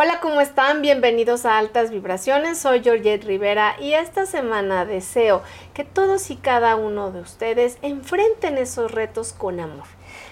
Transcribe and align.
Hola, 0.00 0.20
¿cómo 0.20 0.40
están? 0.40 0.80
Bienvenidos 0.80 1.44
a 1.44 1.58
Altas 1.58 1.90
Vibraciones. 1.90 2.56
Soy 2.58 2.84
Georgette 2.84 3.24
Rivera 3.24 3.74
y 3.80 3.94
esta 3.94 4.26
semana 4.26 4.84
deseo 4.84 5.42
que 5.74 5.82
todos 5.82 6.30
y 6.30 6.36
cada 6.36 6.76
uno 6.76 7.10
de 7.10 7.20
ustedes 7.20 7.78
enfrenten 7.82 8.58
esos 8.58 8.92
retos 8.92 9.32
con 9.32 9.58
amor. 9.58 9.86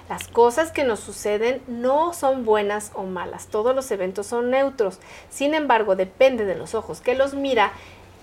Las 0.08 0.28
cosas 0.28 0.70
que 0.70 0.84
nos 0.84 1.00
suceden 1.00 1.62
no 1.66 2.14
son 2.14 2.44
buenas 2.44 2.92
o 2.94 3.02
malas, 3.02 3.48
todos 3.48 3.74
los 3.74 3.90
eventos 3.90 4.28
son 4.28 4.50
neutros. 4.50 5.00
Sin 5.30 5.52
embargo, 5.52 5.96
depende 5.96 6.44
de 6.44 6.54
los 6.54 6.76
ojos 6.76 7.00
que 7.00 7.16
los 7.16 7.34
mira 7.34 7.72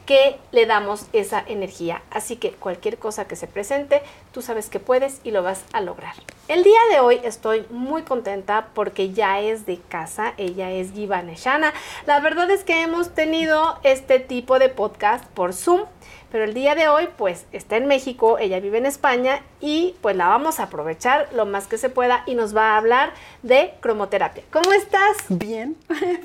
que 0.05 0.37
le 0.51 0.65
damos 0.65 1.07
esa 1.13 1.43
energía. 1.47 2.01
Así 2.11 2.35
que 2.35 2.51
cualquier 2.51 2.97
cosa 2.97 3.25
que 3.25 3.35
se 3.35 3.47
presente, 3.47 4.01
tú 4.31 4.41
sabes 4.41 4.69
que 4.69 4.79
puedes 4.79 5.19
y 5.23 5.31
lo 5.31 5.43
vas 5.43 5.63
a 5.73 5.81
lograr. 5.81 6.15
El 6.47 6.63
día 6.63 6.79
de 6.91 6.99
hoy 6.99 7.21
estoy 7.23 7.65
muy 7.69 8.03
contenta 8.03 8.69
porque 8.73 9.11
ya 9.11 9.39
es 9.39 9.65
de 9.65 9.79
casa, 9.79 10.33
ella 10.37 10.71
es 10.71 10.93
Neshana. 10.93 11.73
La 12.05 12.19
verdad 12.19 12.49
es 12.51 12.63
que 12.63 12.81
hemos 12.81 13.13
tenido 13.13 13.79
este 13.83 14.19
tipo 14.19 14.59
de 14.59 14.69
podcast 14.69 15.25
por 15.27 15.53
Zoom, 15.53 15.85
pero 16.31 16.43
el 16.43 16.53
día 16.53 16.75
de 16.75 16.87
hoy 16.87 17.07
pues 17.15 17.45
está 17.51 17.77
en 17.77 17.85
México, 17.85 18.39
ella 18.39 18.59
vive 18.59 18.79
en 18.79 18.85
España 18.85 19.41
y 19.61 19.95
pues 20.01 20.15
la 20.15 20.27
vamos 20.27 20.59
a 20.59 20.63
aprovechar 20.63 21.29
lo 21.33 21.45
más 21.45 21.67
que 21.67 21.77
se 21.77 21.89
pueda 21.89 22.23
y 22.25 22.35
nos 22.35 22.55
va 22.55 22.73
a 22.73 22.77
hablar 22.77 23.13
de 23.41 23.73
cromoterapia. 23.79 24.43
¿Cómo 24.51 24.73
estás? 24.73 25.17
Bien, 25.29 25.77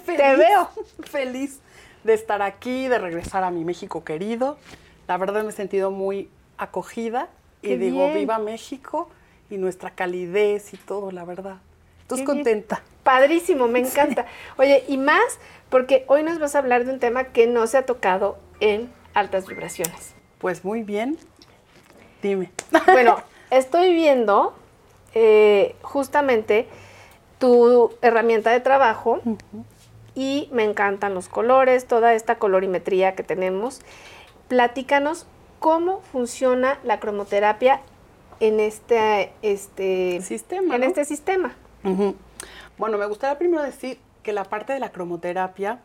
te 0.07 0.37
veo 0.37 0.71
feliz 1.03 1.61
de 2.05 2.15
estar 2.15 2.43
aquí, 2.43 2.89
de 2.89 2.99
regresar 2.99 3.45
a 3.45 3.51
mi 3.51 3.65
México 3.65 4.05
querido. 4.05 4.59
La 5.07 5.17
verdad 5.17 5.43
me 5.43 5.51
he 5.51 5.53
sentido 5.53 5.91
muy 5.91 6.29
acogida 6.57 7.29
y 7.63 7.77
digo, 7.77 8.13
viva 8.13 8.39
México 8.39 9.09
y 9.51 9.57
nuestra 9.57 9.91
calidez 9.91 10.75
y 10.75 10.77
todo, 10.77 11.11
la 11.11 11.25
verdad. 11.25 11.59
¿Estás 12.03 12.23
contenta? 12.23 12.83
Padrísimo, 13.03 13.69
me 13.69 13.81
encanta. 13.81 14.27
Oye, 14.57 14.85
y 14.89 14.97
más 14.97 15.39
porque 15.69 16.05
hoy 16.09 16.23
nos 16.23 16.39
vas 16.39 16.55
a 16.55 16.59
hablar 16.59 16.85
de 16.85 16.93
un 16.93 16.99
tema 16.99 17.25
que 17.25 17.47
no 17.47 17.67
se 17.67 17.79
ha 17.79 17.87
tocado 17.87 18.39
en 18.61 18.91
altas 19.15 19.47
vibraciones. 19.47 20.15
Pues 20.39 20.65
muy 20.65 20.83
bien. 20.83 21.19
Dime. 22.23 22.51
Bueno, 22.87 23.23
estoy 23.51 23.93
viendo 23.93 24.55
eh, 25.15 25.75
justamente 25.83 26.69
tu 27.39 27.93
herramienta 28.03 28.51
de 28.51 28.61
trabajo 28.61 29.21
y 30.19 30.49
me 30.51 30.65
encantan 30.65 31.15
los 31.15 31.29
colores, 31.29 31.87
toda 31.87 32.13
esta 32.13 32.41
colorimetría 32.41 33.15
que 33.15 33.23
tenemos. 33.23 33.83
Platícanos 34.49 35.29
cómo 35.61 36.01
funciona 36.01 36.81
la 36.83 36.99
cromoterapia 36.99 37.83
en 38.41 38.59
este, 38.59 39.33
este 39.43 40.21
sistema. 40.23 40.75
En 40.75 40.83
este 40.83 41.05
sistema. 41.05 41.55
Bueno, 42.79 42.99
me 42.99 43.07
gustaría 43.07 43.39
primero 43.39 43.63
decir 43.63 44.01
que 44.25 44.33
la 44.33 44.43
parte 44.43 44.73
de 44.73 44.81
la 44.81 44.91
cromoterapia, 44.91 45.79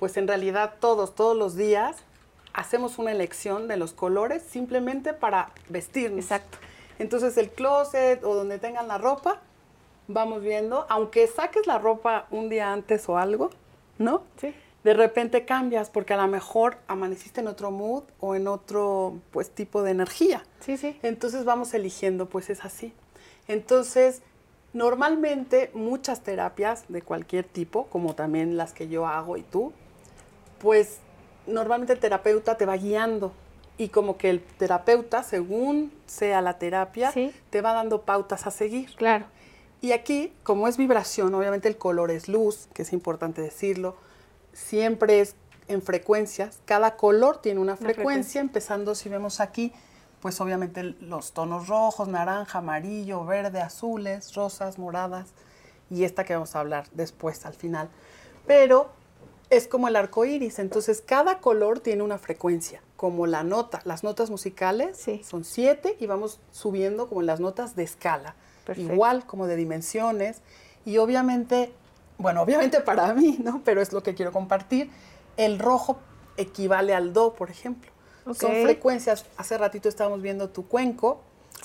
pues 0.00 0.16
en 0.16 0.26
realidad 0.26 0.74
todos, 0.80 1.14
todos 1.14 1.36
los 1.36 1.54
días 1.54 1.94
hacemos 2.54 2.98
una 2.98 3.12
elección 3.12 3.68
de 3.68 3.76
los 3.76 3.92
colores 3.92 4.42
simplemente 4.42 5.12
para 5.12 5.52
vestirnos. 5.68 6.24
Exacto. 6.24 6.58
Entonces 6.98 7.36
el 7.36 7.50
closet 7.50 8.24
o 8.24 8.34
donde 8.34 8.58
tengan 8.58 8.88
la 8.88 8.98
ropa, 8.98 9.38
vamos 10.08 10.42
viendo, 10.42 10.86
aunque 10.88 11.28
saques 11.28 11.68
la 11.68 11.78
ropa 11.78 12.26
un 12.32 12.48
día 12.48 12.72
antes 12.72 13.08
o 13.08 13.16
algo, 13.16 13.50
¿no? 13.98 14.22
Sí. 14.40 14.54
De 14.84 14.94
repente 14.94 15.44
cambias 15.44 15.90
porque 15.90 16.14
a 16.14 16.16
lo 16.16 16.28
mejor 16.28 16.78
amaneciste 16.86 17.40
en 17.40 17.48
otro 17.48 17.70
mood 17.70 18.04
o 18.20 18.36
en 18.36 18.46
otro 18.46 19.18
pues 19.32 19.50
tipo 19.50 19.82
de 19.82 19.90
energía. 19.90 20.44
Sí, 20.60 20.76
sí. 20.76 20.98
Entonces 21.02 21.44
vamos 21.44 21.74
eligiendo, 21.74 22.28
pues 22.28 22.50
es 22.50 22.64
así. 22.64 22.92
Entonces, 23.48 24.22
normalmente 24.72 25.70
muchas 25.74 26.20
terapias 26.20 26.84
de 26.88 27.02
cualquier 27.02 27.44
tipo, 27.44 27.86
como 27.86 28.14
también 28.14 28.56
las 28.56 28.72
que 28.72 28.88
yo 28.88 29.06
hago 29.06 29.36
y 29.36 29.42
tú, 29.42 29.72
pues 30.60 30.98
normalmente 31.46 31.92
el 31.92 31.98
terapeuta 31.98 32.56
te 32.56 32.66
va 32.66 32.76
guiando 32.76 33.32
y 33.78 33.88
como 33.88 34.16
que 34.16 34.30
el 34.30 34.40
terapeuta, 34.40 35.22
según 35.22 35.92
sea 36.06 36.40
la 36.42 36.58
terapia, 36.58 37.12
te 37.50 37.60
va 37.60 37.72
dando 37.72 38.02
pautas 38.02 38.46
a 38.46 38.50
seguir. 38.50 38.94
Claro. 38.96 39.26
Y 39.80 39.92
aquí, 39.92 40.32
como 40.42 40.68
es 40.68 40.76
vibración, 40.76 41.34
obviamente 41.34 41.68
el 41.68 41.76
color 41.76 42.10
es 42.10 42.28
luz, 42.28 42.68
que 42.72 42.82
es 42.82 42.92
importante 42.92 43.42
decirlo, 43.42 43.96
siempre 44.52 45.20
es 45.20 45.36
en 45.68 45.82
frecuencias, 45.82 46.60
cada 46.64 46.96
color 46.96 47.42
tiene 47.42 47.60
una 47.60 47.76
frecuencia, 47.76 48.40
empezando 48.40 48.94
si 48.94 49.08
vemos 49.08 49.40
aquí, 49.40 49.72
pues 50.20 50.40
obviamente 50.40 50.82
los 51.00 51.32
tonos 51.32 51.68
rojos, 51.68 52.08
naranja, 52.08 52.58
amarillo, 52.58 53.24
verde, 53.24 53.60
azules, 53.60 54.34
rosas, 54.34 54.78
moradas, 54.78 55.28
y 55.90 56.04
esta 56.04 56.24
que 56.24 56.34
vamos 56.34 56.56
a 56.56 56.60
hablar 56.60 56.86
después 56.92 57.44
al 57.46 57.54
final. 57.54 57.88
Pero 58.46 58.90
es 59.50 59.68
como 59.68 59.88
el 59.88 59.96
arco 59.96 60.24
iris, 60.24 60.58
entonces 60.58 61.02
cada 61.04 61.40
color 61.40 61.80
tiene 61.80 62.02
una 62.02 62.18
frecuencia, 62.18 62.80
como 62.96 63.26
la 63.26 63.42
nota. 63.42 63.80
Las 63.84 64.04
notas 64.04 64.30
musicales 64.30 65.04
son 65.22 65.44
siete 65.44 65.96
y 66.00 66.06
vamos 66.06 66.40
subiendo 66.50 67.08
como 67.08 67.22
las 67.22 67.40
notas 67.40 67.76
de 67.76 67.82
escala 67.82 68.34
igual 68.74 69.26
como 69.26 69.46
de 69.46 69.56
dimensiones. 69.56 70.42
Y 70.84 70.98
obviamente, 70.98 71.72
bueno, 72.18 72.42
obviamente 72.42 72.80
para 72.80 73.12
mí, 73.14 73.38
¿no? 73.42 73.62
Pero 73.64 73.80
es 73.80 73.92
lo 73.92 74.02
que 74.02 74.14
quiero 74.14 74.32
compartir. 74.32 74.90
El 75.36 75.58
rojo 75.58 75.98
equivale 76.36 76.94
al 76.94 77.12
do, 77.12 77.34
por 77.34 77.50
ejemplo. 77.50 77.90
Son 78.34 78.50
frecuencias. 78.50 79.24
Hace 79.36 79.56
ratito 79.56 79.88
estábamos 79.88 80.20
viendo 80.20 80.48
tu 80.48 80.66
cuenco. 80.66 81.20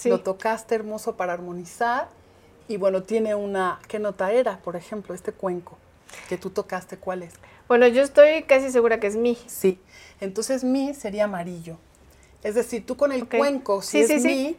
Lo 0.05 0.21
tocaste 0.21 0.75
hermoso 0.75 1.17
para 1.17 1.33
armonizar. 1.33 2.09
Y 2.67 2.77
bueno, 2.77 3.03
tiene 3.03 3.33
una. 3.33 3.79
¿Qué 3.87 3.97
nota 3.97 4.31
era, 4.31 4.59
por 4.59 4.75
ejemplo, 4.75 5.15
este 5.15 5.31
cuenco? 5.31 5.77
Que 6.29 6.37
tú 6.37 6.51
tocaste, 6.51 6.97
¿cuál 6.97 7.23
es? 7.23 7.33
Bueno, 7.71 7.87
yo 7.87 8.01
estoy 8.03 8.43
casi 8.43 8.69
segura 8.69 8.99
que 8.99 9.07
es 9.07 9.15
mi. 9.15 9.37
Sí. 9.45 9.79
Entonces 10.19 10.65
mi 10.65 10.93
sería 10.93 11.23
amarillo. 11.23 11.77
Es 12.43 12.55
decir, 12.55 12.85
tú 12.85 12.97
con 12.97 13.13
el 13.13 13.29
cuenco, 13.29 13.81
si 13.81 14.01
es 14.01 14.25
mi, 14.25 14.57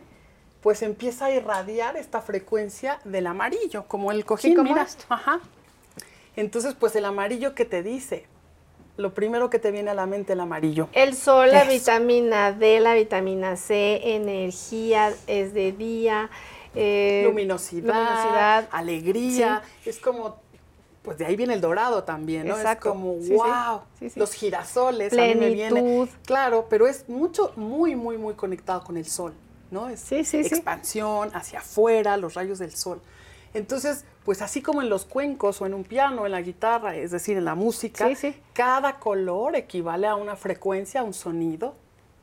pues 0.62 0.80
empieza 0.80 1.26
a 1.26 1.30
irradiar 1.30 1.98
esta 1.98 2.22
frecuencia 2.22 3.00
del 3.04 3.26
amarillo, 3.26 3.84
como 3.86 4.12
el 4.12 4.24
cojín, 4.24 4.56
como 4.56 4.74
Ajá. 5.10 5.40
Entonces, 6.36 6.72
pues 6.72 6.96
el 6.96 7.04
amarillo 7.04 7.54
que 7.54 7.66
te 7.66 7.82
dice, 7.82 8.24
lo 8.96 9.12
primero 9.12 9.50
que 9.50 9.58
te 9.58 9.72
viene 9.72 9.90
a 9.90 9.94
la 9.94 10.06
mente 10.06 10.32
el 10.32 10.40
amarillo. 10.40 10.88
El 10.94 11.14
sol, 11.14 11.50
la 11.52 11.64
vitamina 11.64 12.52
D, 12.52 12.80
la 12.80 12.94
vitamina 12.94 13.56
C, 13.56 14.14
energía, 14.14 15.12
es 15.26 15.52
de 15.52 15.72
día, 15.72 16.30
eh, 16.74 17.24
luminosidad, 17.26 18.70
alegría, 18.72 19.60
es 19.84 19.98
como 19.98 20.40
pues 21.02 21.18
de 21.18 21.26
ahí 21.26 21.36
viene 21.36 21.54
el 21.54 21.60
dorado 21.60 22.04
también, 22.04 22.46
¿no? 22.46 22.56
Exacto. 22.56 22.88
Es 22.88 22.92
como, 22.92 23.14
wow, 23.14 23.80
los 24.16 24.32
girasoles, 24.32 25.12
a 25.12 25.16
mí 25.16 25.34
me 25.34 25.50
viene. 25.50 26.08
Claro, 26.24 26.66
pero 26.70 26.86
es 26.86 27.08
mucho, 27.08 27.52
muy, 27.56 27.96
muy, 27.96 28.18
muy 28.18 28.34
conectado 28.34 28.82
con 28.84 28.96
el 28.96 29.06
sol. 29.06 29.34
¿no? 29.72 29.88
Es 29.88 30.12
expansión 30.12 31.30
hacia 31.34 31.60
afuera, 31.60 32.16
los 32.16 32.34
rayos 32.34 32.60
del 32.60 32.72
sol. 32.76 33.00
Entonces, 33.54 34.04
pues 34.24 34.40
así 34.40 34.62
como 34.62 34.82
en 34.82 34.88
los 34.88 35.04
cuencos 35.04 35.60
o 35.60 35.66
en 35.66 35.74
un 35.74 35.82
piano, 35.82 36.26
en 36.26 36.32
la 36.32 36.42
guitarra, 36.42 36.94
es 36.94 37.10
decir, 37.10 37.36
en 37.36 37.44
la 37.44 37.54
música, 37.54 38.08
cada 38.52 39.00
color 39.00 39.56
equivale 39.56 40.06
a 40.06 40.14
una 40.14 40.36
frecuencia, 40.36 41.00
a 41.00 41.04
un 41.04 41.14
sonido. 41.14 41.74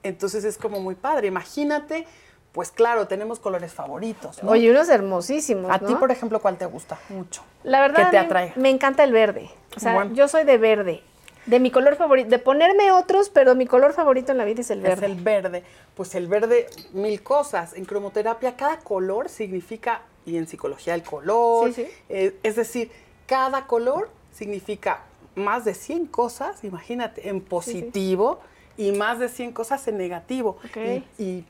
Entonces 0.03 0.45
es 0.45 0.57
como 0.57 0.79
muy 0.79 0.95
padre. 0.95 1.27
Imagínate, 1.27 2.07
pues 2.51 2.71
claro, 2.71 3.07
tenemos 3.07 3.39
colores 3.39 3.73
favoritos. 3.73 4.41
¿no? 4.43 4.51
Oye, 4.51 4.71
unos 4.71 4.89
hermosísimos. 4.89 5.71
A 5.71 5.79
ti, 5.79 5.95
por 5.95 6.11
ejemplo, 6.11 6.41
¿cuál 6.41 6.57
te 6.57 6.65
gusta 6.65 6.99
mucho? 7.09 7.43
La 7.63 7.79
verdad, 7.79 8.05
que 8.05 8.11
te 8.11 8.17
atrae? 8.17 8.53
me 8.55 8.69
encanta 8.69 9.03
el 9.03 9.11
verde. 9.11 9.49
O 9.75 9.79
sea, 9.79 10.09
yo 10.13 10.27
soy 10.27 10.43
de 10.43 10.57
verde. 10.57 11.03
De 11.45 11.59
mi 11.59 11.71
color 11.71 11.95
favorito, 11.95 12.29
de 12.29 12.37
ponerme 12.37 12.91
otros, 12.91 13.29
pero 13.29 13.55
mi 13.55 13.65
color 13.65 13.93
favorito 13.93 14.31
en 14.31 14.37
la 14.37 14.45
vida 14.45 14.61
es 14.61 14.69
el 14.69 14.81
verde. 14.81 15.05
Es 15.05 15.11
el 15.11 15.23
verde. 15.23 15.63
Pues 15.95 16.13
el 16.13 16.27
verde, 16.27 16.67
mil 16.91 17.23
cosas. 17.23 17.73
En 17.73 17.85
cromoterapia, 17.85 18.55
cada 18.55 18.79
color 18.79 19.29
significa, 19.29 20.01
y 20.25 20.37
en 20.37 20.47
psicología 20.47 20.93
el 20.93 21.01
color, 21.01 21.71
eh, 22.09 22.37
es 22.43 22.55
decir, 22.55 22.91
cada 23.25 23.65
color 23.65 24.09
significa 24.31 25.03
más 25.35 25.65
de 25.65 25.73
100 25.73 26.07
cosas, 26.07 26.63
imagínate, 26.63 27.29
en 27.29 27.41
positivo 27.41 28.41
y 28.77 28.91
más 28.91 29.19
de 29.19 29.29
100 29.29 29.53
cosas 29.53 29.87
en 29.87 29.97
negativo. 29.97 30.57
Y, 30.75 31.23
y, 31.23 31.45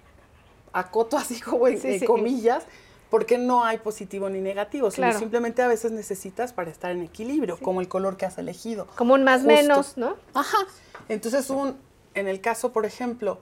acoto 0.74 1.18
así 1.18 1.40
como 1.40 1.68
en 1.68 2.06
comillas, 2.06 2.64
porque 3.10 3.38
no 3.38 3.64
hay 3.64 3.80
positivo 3.80 4.30
ni 4.30 4.40
negativo, 4.40 4.92
sino 4.92 5.12
simplemente 5.18 5.62
a 5.62 5.68
veces 5.68 5.92
necesitas 5.92 6.54
para 6.54 6.70
estar 6.70 6.92
en 6.92 7.02
equilibrio, 7.02 7.58
como 7.58 7.82
el 7.82 7.88
color 7.88 8.18
que 8.18 8.26
has 8.26 8.38
elegido. 8.38 8.88
Como 8.96 9.16
un 9.16 9.24
más 9.24 9.44
menos, 9.44 9.98
¿no? 9.98 10.16
Ajá. 10.34 10.58
Entonces, 11.08 11.50
un, 11.50 11.76
en 12.14 12.28
el 12.28 12.40
caso, 12.40 12.72
por 12.72 12.86
ejemplo, 12.86 13.40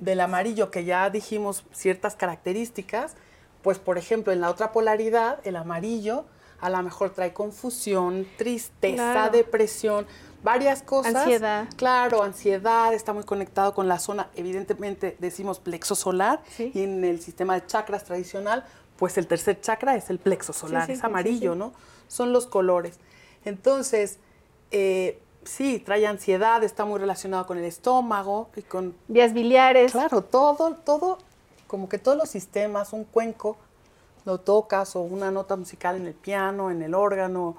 del 0.00 0.20
amarillo, 0.20 0.70
que 0.70 0.84
ya 0.84 1.08
dijimos 1.10 1.64
ciertas 1.72 2.16
características, 2.16 3.14
pues 3.62 3.78
por 3.78 3.98
ejemplo, 3.98 4.32
en 4.32 4.40
la 4.40 4.50
otra 4.50 4.72
polaridad, 4.72 5.38
el 5.44 5.56
amarillo 5.56 6.24
a 6.60 6.70
lo 6.70 6.82
mejor 6.82 7.10
trae 7.10 7.32
confusión, 7.32 8.26
tristeza, 8.36 9.28
depresión, 9.30 10.06
varias 10.44 10.82
cosas. 10.82 11.14
Ansiedad. 11.16 11.66
Claro, 11.76 12.22
ansiedad, 12.22 12.94
está 12.94 13.12
muy 13.12 13.24
conectado 13.24 13.74
con 13.74 13.88
la 13.88 13.98
zona, 13.98 14.28
evidentemente 14.36 15.16
decimos 15.18 15.58
plexo 15.58 15.96
solar, 15.96 16.40
y 16.58 16.82
en 16.82 17.04
el 17.04 17.20
sistema 17.20 17.54
de 17.54 17.66
chakras 17.66 18.04
tradicional, 18.04 18.64
pues 18.96 19.18
el 19.18 19.26
tercer 19.26 19.60
chakra 19.60 19.96
es 19.96 20.10
el 20.10 20.18
plexo 20.18 20.52
solar, 20.52 20.88
es 20.88 21.02
amarillo, 21.02 21.56
¿no? 21.56 21.72
Son 22.06 22.32
los 22.32 22.46
colores. 22.46 23.00
Entonces, 23.44 24.18
eh, 24.70 25.20
sí, 25.44 25.78
trae 25.80 26.06
ansiedad, 26.06 26.62
está 26.62 26.84
muy 26.84 27.00
relacionado 27.00 27.46
con 27.46 27.58
el 27.58 27.64
estómago 27.64 28.50
y 28.54 28.62
con... 28.62 28.94
Vías 29.08 29.32
biliares. 29.32 29.92
Claro, 29.92 30.22
todo, 30.22 30.74
todo, 30.84 31.18
como 31.66 31.88
que 31.88 31.98
todos 31.98 32.16
los 32.16 32.28
sistemas, 32.28 32.92
un 32.92 33.04
cuenco, 33.04 33.56
lo 34.26 34.38
tocas 34.38 34.94
o 34.94 35.00
una 35.00 35.30
nota 35.30 35.56
musical 35.56 35.96
en 35.96 36.06
el 36.06 36.14
piano, 36.14 36.70
en 36.70 36.82
el 36.82 36.94
órgano, 36.94 37.56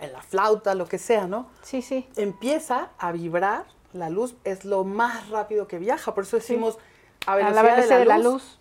en 0.00 0.12
la 0.12 0.22
flauta, 0.22 0.74
lo 0.74 0.86
que 0.86 0.98
sea, 0.98 1.26
¿no? 1.26 1.48
Sí, 1.62 1.82
sí. 1.82 2.08
Empieza 2.16 2.90
a 2.98 3.12
vibrar, 3.12 3.64
la 3.92 4.10
luz 4.10 4.34
es 4.44 4.64
lo 4.64 4.84
más 4.84 5.28
rápido 5.28 5.66
que 5.68 5.78
viaja, 5.78 6.14
por 6.14 6.24
eso 6.24 6.36
decimos 6.36 6.78
a 7.26 7.32
A 7.32 7.36
velocidad, 7.36 7.62
la 7.62 7.70
velocidad 7.74 7.98
de 7.98 8.04
la, 8.06 8.16
de 8.16 8.22
la 8.22 8.28
luz. 8.30 8.42
luz. 8.42 8.58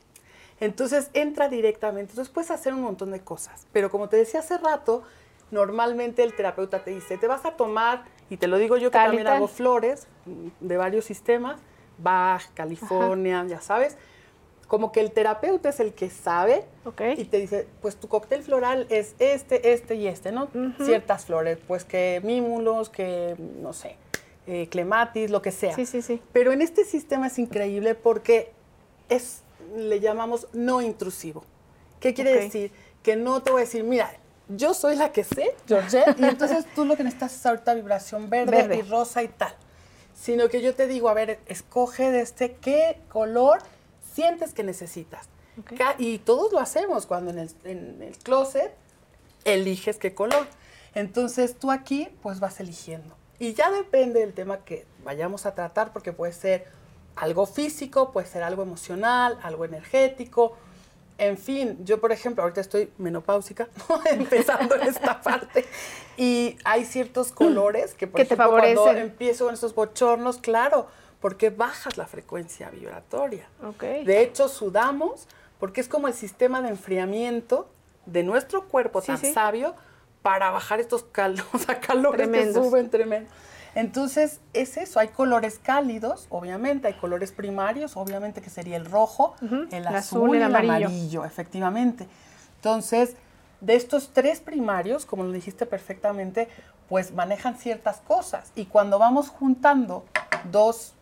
Entonces 0.60 1.10
entra 1.14 1.48
directamente. 1.48 2.12
Entonces 2.12 2.34
puedes 2.34 2.52
hacer 2.52 2.74
un 2.74 2.82
montón 2.82 3.12
de 3.12 3.22
cosas. 3.22 3.66
Pero 3.72 3.90
como 3.90 4.10
te 4.10 4.18
decía 4.18 4.42
hace 4.42 4.58
rato, 4.58 5.04
normalmente 5.52 6.24
el 6.24 6.36
terapeuta 6.36 6.84
te 6.84 6.92
dice, 6.92 7.18
te 7.18 7.28
vas 7.28 7.46
a 7.46 7.52
tomar, 7.52 8.04
y 8.30 8.38
te 8.38 8.48
lo 8.48 8.58
digo 8.58 8.78
yo 8.78 8.92
que 8.92 8.98
Tal 8.98 9.08
también 9.08 9.28
hago 9.28 9.48
flores 9.48 10.08
de 10.60 10.78
varios 10.78 11.06
sistemas, 11.06 11.60
Bach, 11.98 12.44
California, 12.54 13.46
ya 13.48 13.62
sabes. 13.62 13.98
Como 14.70 14.92
que 14.92 15.00
el 15.00 15.12
terapeuta 15.12 15.70
es 15.70 15.80
el 15.80 15.94
que 15.96 16.12
sabe 16.12 16.64
y 17.18 17.26
te 17.26 17.38
dice, 17.40 17.68
pues 17.82 17.96
tu 17.96 18.08
cóctel 18.08 18.44
floral 18.44 18.86
es 18.92 19.16
este, 19.18 19.74
este 19.74 19.96
y 19.96 20.06
este, 20.06 20.32
¿no? 20.32 20.48
Ciertas 20.86 21.26
flores, 21.26 21.58
pues 21.68 21.86
que 21.86 22.22
mímulos, 22.24 22.90
que 22.90 23.36
no 23.60 23.74
sé, 23.74 23.96
eh, 24.46 24.68
clematis, 24.70 25.32
lo 25.32 25.42
que 25.42 25.52
sea. 25.52 25.74
Sí, 25.74 25.88
sí, 25.88 26.04
sí. 26.04 26.22
Pero 26.34 26.52
en 26.52 26.62
este 26.62 26.86
sistema 26.86 27.26
es 27.26 27.40
increíble 27.40 27.96
porque 27.96 28.52
es, 29.10 29.42
le 29.76 30.00
llamamos 30.02 30.48
no 30.54 30.82
intrusivo. 30.84 31.44
¿Qué 32.00 32.14
quiere 32.14 32.36
decir? 32.36 32.72
Que 33.02 33.16
no 33.16 33.42
te 33.42 33.50
voy 33.50 33.62
a 33.62 33.66
decir, 33.66 33.84
mira, 33.84 34.12
yo 34.50 34.76
soy 34.76 34.96
la 34.96 35.12
que 35.12 35.24
sé, 35.24 35.56
Georgette, 35.68 36.16
y 36.20 36.26
entonces 36.26 36.68
tú 36.76 36.86
lo 36.86 36.96
que 36.96 37.04
necesitas 37.04 37.36
es 37.36 37.44
ahorita 37.44 37.74
vibración 37.74 38.30
verde, 38.30 38.52
Verde. 38.52 38.78
y 38.78 38.82
rosa 38.84 39.24
y 39.24 39.30
tal. 39.30 39.56
Sino 40.14 40.48
que 40.48 40.62
yo 40.62 40.76
te 40.76 40.86
digo, 40.86 41.10
a 41.10 41.16
ver, 41.16 41.40
escoge 41.48 42.12
de 42.12 42.22
este 42.22 42.52
qué 42.62 43.00
color 43.10 43.64
sientes 44.20 44.54
que 44.54 44.64
necesitas. 44.64 45.28
Ok. 45.60 45.74
Ca- 45.78 45.96
Y 45.98 46.18
todos 46.20 46.52
lo 46.52 46.60
hacemos 46.60 47.06
cuando 47.06 47.32
en 47.32 47.40
el, 47.40 47.50
en 47.64 48.02
el 48.02 48.18
closet 48.18 48.74
eliges 49.46 49.98
qué 49.98 50.14
color. 50.14 50.46
Entonces 50.94 51.58
tú 51.58 51.72
aquí 51.72 52.10
pues 52.22 52.40
vas 52.40 52.60
eligiendo. 52.60 53.16
Y 53.40 53.54
ya 53.54 53.72
depende 53.72 54.20
del 54.20 54.34
tema 54.34 54.58
que 54.66 54.86
vayamos 55.06 55.46
a 55.46 55.56
tratar, 55.56 55.94
porque 55.94 56.12
puede 56.12 56.34
ser 56.34 56.66
algo 57.16 57.46
físico, 57.46 58.12
puede 58.12 58.28
ser 58.28 58.44
algo 58.44 58.64
emocional, 58.64 59.38
algo 59.44 59.64
energético. 59.64 60.58
En 61.18 61.38
fin, 61.38 61.78
yo 61.86 62.00
por 62.02 62.12
ejemplo, 62.12 62.44
ahorita 62.44 62.60
estoy 62.62 62.92
menopáusica, 62.98 63.68
empezando 64.12 64.76
en 64.76 64.84
esta 64.88 65.22
parte, 65.30 65.66
y 66.18 66.58
hay 66.66 66.84
ciertos 66.86 67.32
colores 67.32 67.94
que, 67.94 68.08
por 68.08 68.18
Que 68.20 68.26
te 68.26 68.34
ejemplo, 68.34 68.52
cuando 68.58 68.76
favorecen. 68.82 69.04
empiezo 69.10 69.46
con 69.46 69.54
estos 69.54 69.74
bochornos, 69.76 70.38
claro, 70.38 70.88
porque 71.20 71.50
bajas 71.50 71.98
la 71.98 72.06
frecuencia 72.08 72.70
vibratoria. 72.70 73.48
De 73.82 74.22
hecho, 74.22 74.48
sudamos 74.48 75.28
porque 75.60 75.82
es 75.82 75.88
como 75.90 76.08
el 76.08 76.14
sistema 76.14 76.62
de 76.62 76.70
enfriamiento 76.70 77.70
de 78.06 78.24
nuestro 78.24 78.68
cuerpo 78.68 79.02
Sí, 79.02 79.08
tan 79.08 79.18
sí. 79.18 79.34
sabio 79.34 79.76
para 80.22 80.50
bajar 80.52 80.80
estos 80.80 81.04
cal 81.04 81.36
o 81.54 81.58
sea, 81.58 81.80
calores 81.80 82.18
Tremendos. 82.30 82.64
que 82.64 82.70
suben 82.70 82.90
tremendo. 82.90 83.30
Entonces, 83.76 84.40
es 84.54 84.78
eso, 84.78 85.00
hay 85.00 85.10
colores 85.10 85.60
cálidos, 85.62 86.26
obviamente, 86.30 86.88
hay 86.88 86.96
colores 86.96 87.32
primarios, 87.32 87.96
obviamente 87.98 88.42
que 88.42 88.50
sería 88.50 88.76
el 88.78 88.86
rojo, 88.86 89.36
el 89.42 89.68
el 89.72 89.88
azul, 89.88 90.30
el 90.32 90.36
el 90.38 90.44
amarillo. 90.44 90.88
amarillo, 90.88 91.26
efectivamente. 91.26 92.08
Entonces, 92.56 93.16
de 93.62 93.76
estos 93.76 94.10
tres 94.12 94.40
primarios, 94.40 95.06
como 95.06 95.24
lo 95.24 95.32
dijiste 95.32 95.66
perfectamente, 95.68 96.48
pues 96.90 97.14
manejan 97.14 97.58
ciertas 97.58 97.98
cosas. 97.98 98.52
Y 98.56 98.66
cuando 98.66 98.98
vamos 98.98 99.30
juntando 99.30 100.04
dos 100.52 100.94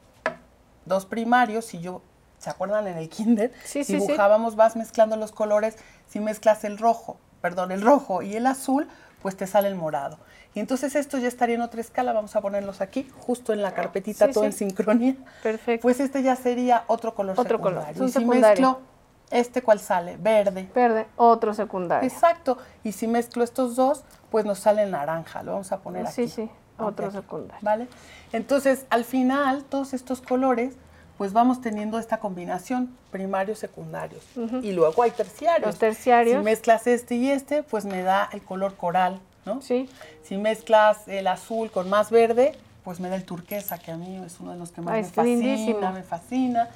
dos 0.88 1.06
primarios, 1.06 1.66
si 1.66 1.80
yo, 1.80 2.01
¿se 2.39 2.50
acuerdan 2.50 2.88
en 2.88 2.98
el 2.98 3.10
kinder? 3.10 3.51
Sí, 3.63 3.84
sí, 3.84 4.00
sí. 4.00 4.07
Dibujábamos, 4.07 4.56
vas 4.56 4.75
mezclando 4.75 5.16
los 5.18 5.31
colores, 5.31 5.75
si 6.07 6.19
mezclas 6.19 6.63
el 6.63 6.78
rojo, 6.78 7.18
perdón, 7.42 7.72
el 7.72 7.81
rojo 7.81 8.22
y 8.22 8.36
el 8.36 8.45
azul, 8.48 8.88
pues 9.22 9.36
te 9.36 9.48
sale 9.48 9.68
el 9.68 9.75
morado. 9.75 10.19
Y 10.54 10.60
entonces 10.60 10.95
esto 10.95 11.18
ya 11.18 11.28
estaría 11.28 11.56
en 11.56 11.62
otra 11.62 11.81
escala, 11.81 12.13
vamos 12.13 12.36
a 12.36 12.42
ponerlos 12.42 12.81
aquí, 12.81 13.07
justo 13.19 13.54
en 13.54 13.62
la 13.62 13.74
carpetita, 13.74 14.28
Sí, 14.28 14.31
todo 14.34 14.44
sí. 14.44 14.48
en 14.48 14.54
sincronía. 14.54 15.16
Perfecto. 15.44 15.81
Pues 15.84 16.00
este 16.00 16.24
ya 16.24 16.36
sería 16.36 16.84
otro 16.88 17.13
color 17.13 17.40
Otro 17.40 17.60
color, 17.60 17.83
secundario. 17.86 18.01
un 18.04 18.07
y 18.07 18.12
si 18.12 18.19
secundario. 18.19 18.68
mezclo, 18.69 18.81
¿este 19.30 19.62
cuál 19.62 19.80
sale? 19.80 20.18
Verde. 20.18 20.69
Verde, 20.74 21.06
otro 21.16 21.54
secundario. 21.54 22.07
Exacto. 22.10 22.57
Y 22.83 22.92
si 22.94 23.07
mezclo 23.07 23.44
estos 23.44 23.75
dos, 23.75 24.04
pues 24.31 24.45
nos 24.45 24.60
sale 24.60 24.86
naranja. 24.88 25.44
Lo 25.44 25.51
vamos 25.54 25.72
a 25.72 25.80
poner 25.80 26.07
Sí, 26.07 26.24
aquí. 26.24 26.31
sí, 26.31 26.42
Aunque 26.42 26.54
otro 26.77 27.12
secundario. 27.12 27.59
¿Vale? 27.62 27.88
Entonces, 28.33 28.85
al 28.89 29.03
final, 29.03 29.63
todos 29.63 29.94
estos 29.94 30.21
colores, 30.21 30.74
pues 31.18 31.33
vamos 31.33 31.62
teniendo 31.62 31.97
esta 31.97 32.19
combinación, 32.19 32.95
primarios, 33.12 33.59
secundarios. 33.59 34.24
Y 34.62 34.71
luego 34.74 35.01
hay 35.03 35.12
terciarios. 35.12 35.65
Los 35.65 35.79
terciarios. 35.79 36.38
Si 36.38 36.44
mezclas 36.44 36.85
este 36.88 37.15
y 37.15 37.29
este, 37.31 37.63
pues 37.63 37.85
me 37.85 38.03
da 38.03 38.29
el 38.33 38.41
color 38.44 38.75
coral, 38.75 39.19
¿no? 39.45 39.62
Sí. 39.62 39.89
Si 40.24 40.38
mezclas 40.38 41.07
el 41.07 41.25
azul 41.27 41.71
con 41.71 41.89
más 41.89 42.12
verde, 42.12 42.53
pues 42.83 43.00
me 43.00 43.09
da 43.09 43.15
el 43.15 43.23
turquesa, 43.25 43.80
que 43.80 43.91
a 43.91 43.97
mí 43.97 44.21
es 44.25 44.39
uno 44.39 44.51
de 44.53 44.59
los 44.59 44.71
que 44.71 44.81
más 44.81 44.94
Ay, 44.94 45.03
me 45.18 45.23
lindísimo. 45.23 45.73
fascina, 45.80 45.91
me 45.91 46.03
fascina. 46.03 46.69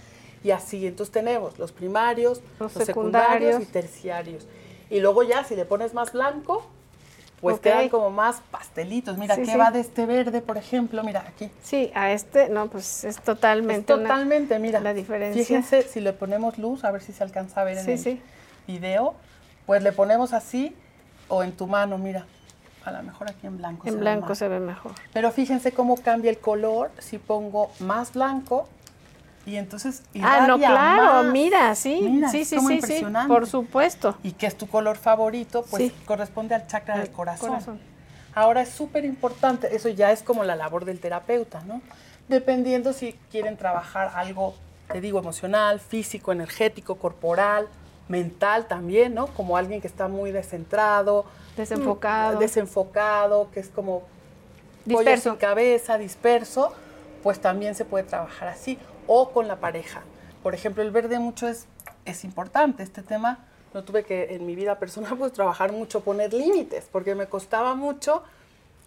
Y 0.43 0.49
así, 0.51 0.87
entonces 0.87 1.13
tenemos 1.13 1.59
los 1.59 1.71
primarios, 1.71 2.41
Los 2.59 2.75
los, 2.75 2.83
secundarios. 2.85 3.51
secundarios. 3.53 3.61
y 3.61 3.65
terciarios. 3.71 4.47
Y 4.89 4.99
luego 5.01 5.21
ya, 5.21 5.43
si 5.43 5.55
le 5.55 5.65
pones 5.65 5.93
más 5.93 6.11
blanco, 6.13 6.65
pues 7.41 7.55
Ok. 7.57 7.61
quedan 7.63 7.89
como 7.89 8.09
más 8.11 8.41
pastelitos. 8.51 9.17
Mira, 9.17 9.35
Sí, 9.35 9.41
¿qué 9.41 9.51
sí. 9.53 9.57
va 9.57 9.71
de 9.71 9.79
este 9.79 10.05
verde, 10.05 10.41
por 10.41 10.57
ejemplo? 10.57 11.03
Mira, 11.03 11.25
aquí. 11.27 11.49
Sí, 11.63 11.91
a 11.95 12.11
este, 12.11 12.49
no, 12.49 12.67
pues 12.67 13.03
es 13.03 13.17
Es 13.17 13.23
totalmente. 13.23 13.93
una- 13.93 14.03
totalmente, 14.03 14.59
mira. 14.59 14.79
la 14.79 14.93
diferencia. 14.93 15.43
Fíjense, 15.43 15.81
si 15.83 15.99
le 16.01 16.13
ponemos 16.13 16.57
luz, 16.59 16.83
a 16.83 16.91
ver 16.91 17.01
si 17.01 17.11
se 17.13 17.23
alcanza 17.23 17.61
a 17.61 17.63
ver 17.63 17.79
en 17.79 17.85
Sí, 17.85 17.91
el 17.91 17.97
sí. 17.99 18.21
video, 18.67 19.15
pues 19.65 19.81
le 19.83 19.91
ponemos 19.91 20.33
así 20.33 20.75
o 21.27 21.43
en 21.43 21.51
tu 21.53 21.65
mano, 21.67 21.97
mira. 21.97 22.25
A 22.85 22.91
lo 22.91 23.03
mejor 23.03 23.29
aquí 23.29 23.45
en 23.47 23.57
blanco. 23.57 23.83
se 23.83 23.89
en 23.89 23.95
ve 23.95 24.01
blanco 24.01 24.29
más. 24.29 24.37
se 24.37 24.47
ve 24.47 24.59
mejor. 24.59 24.91
Pero 25.13 25.31
fíjense 25.31 25.71
cómo 25.71 25.97
cambia 25.97 26.29
el 26.31 26.39
color 26.39 26.91
si 26.99 27.17
pongo 27.19 27.71
más 27.79 28.13
blanco 28.13 28.67
y 29.45 29.55
entonces 29.55 30.03
Ah, 30.21 30.45
no, 30.47 30.57
claro, 30.57 31.23
más. 31.23 31.25
mira, 31.33 31.73
sí, 31.75 31.99
Mira, 32.09 32.29
sí, 32.29 32.41
es 32.41 32.49
sí, 32.49 32.57
sí, 32.81 33.05
por 33.27 33.47
supuesto. 33.47 34.17
Y 34.23 34.33
que 34.33 34.45
es 34.47 34.55
tu 34.57 34.67
color 34.67 34.97
favorito, 34.97 35.65
pues 35.69 35.83
Sí. 35.83 35.93
corresponde 36.05 36.53
al 36.55 36.67
chakra 36.67 36.97
del 36.99 37.09
corazón. 37.11 37.49
corazón. 37.49 37.79
Ahora 38.33 38.61
es 38.61 38.69
súper 38.69 39.03
importante, 39.03 39.75
eso 39.75 39.89
ya 39.89 40.11
es 40.11 40.23
como 40.23 40.43
la 40.43 40.55
labor 40.55 40.85
del 40.85 40.99
terapeuta, 40.99 41.61
¿no? 41.65 41.81
Dependiendo 42.29 42.93
si 42.93 43.13
quieren 43.29 43.57
trabajar 43.57 44.11
algo, 44.15 44.53
te 44.91 45.01
digo, 45.01 45.19
emocional, 45.19 45.79
físico, 45.79 46.31
energético, 46.31 46.95
corporal, 46.95 47.67
mental 48.07 48.67
también, 48.67 49.13
¿no? 49.15 49.27
Como 49.27 49.57
alguien 49.57 49.81
que 49.81 49.87
está 49.87 50.07
muy 50.07 50.31
descentrado, 50.31 51.25
Desenfocado. 51.57 52.37
mm, 52.37 52.39
desenfocado, 52.39 53.49
que 53.51 53.59
es 53.59 53.67
como 53.69 54.03
pollo 54.85 54.99
Disperso. 54.99 55.31
sin 55.31 55.39
cabeza, 55.39 55.97
disperso, 55.97 56.73
pues 57.23 57.39
también 57.41 57.75
se 57.75 57.85
puede 57.85 58.03
trabajar 58.05 58.47
así 58.49 58.77
o 59.07 59.31
con 59.31 59.47
la 59.47 59.57
pareja. 59.57 60.01
Por 60.43 60.53
ejemplo, 60.55 60.83
el 60.83 60.91
verde 60.91 61.19
mucho 61.19 61.47
es, 61.47 61.67
es 62.05 62.23
importante. 62.23 62.83
Este 62.83 63.01
tema 63.03 63.39
lo 63.73 63.83
tuve 63.83 64.03
que 64.03 64.35
en 64.35 64.45
mi 64.45 64.55
vida 64.55 64.79
personal 64.79 65.15
pues 65.17 65.33
trabajar 65.33 65.71
mucho, 65.71 66.01
poner 66.01 66.33
límites, 66.33 66.87
porque 66.91 67.15
me 67.15 67.27
costaba 67.27 67.75
mucho 67.75 68.23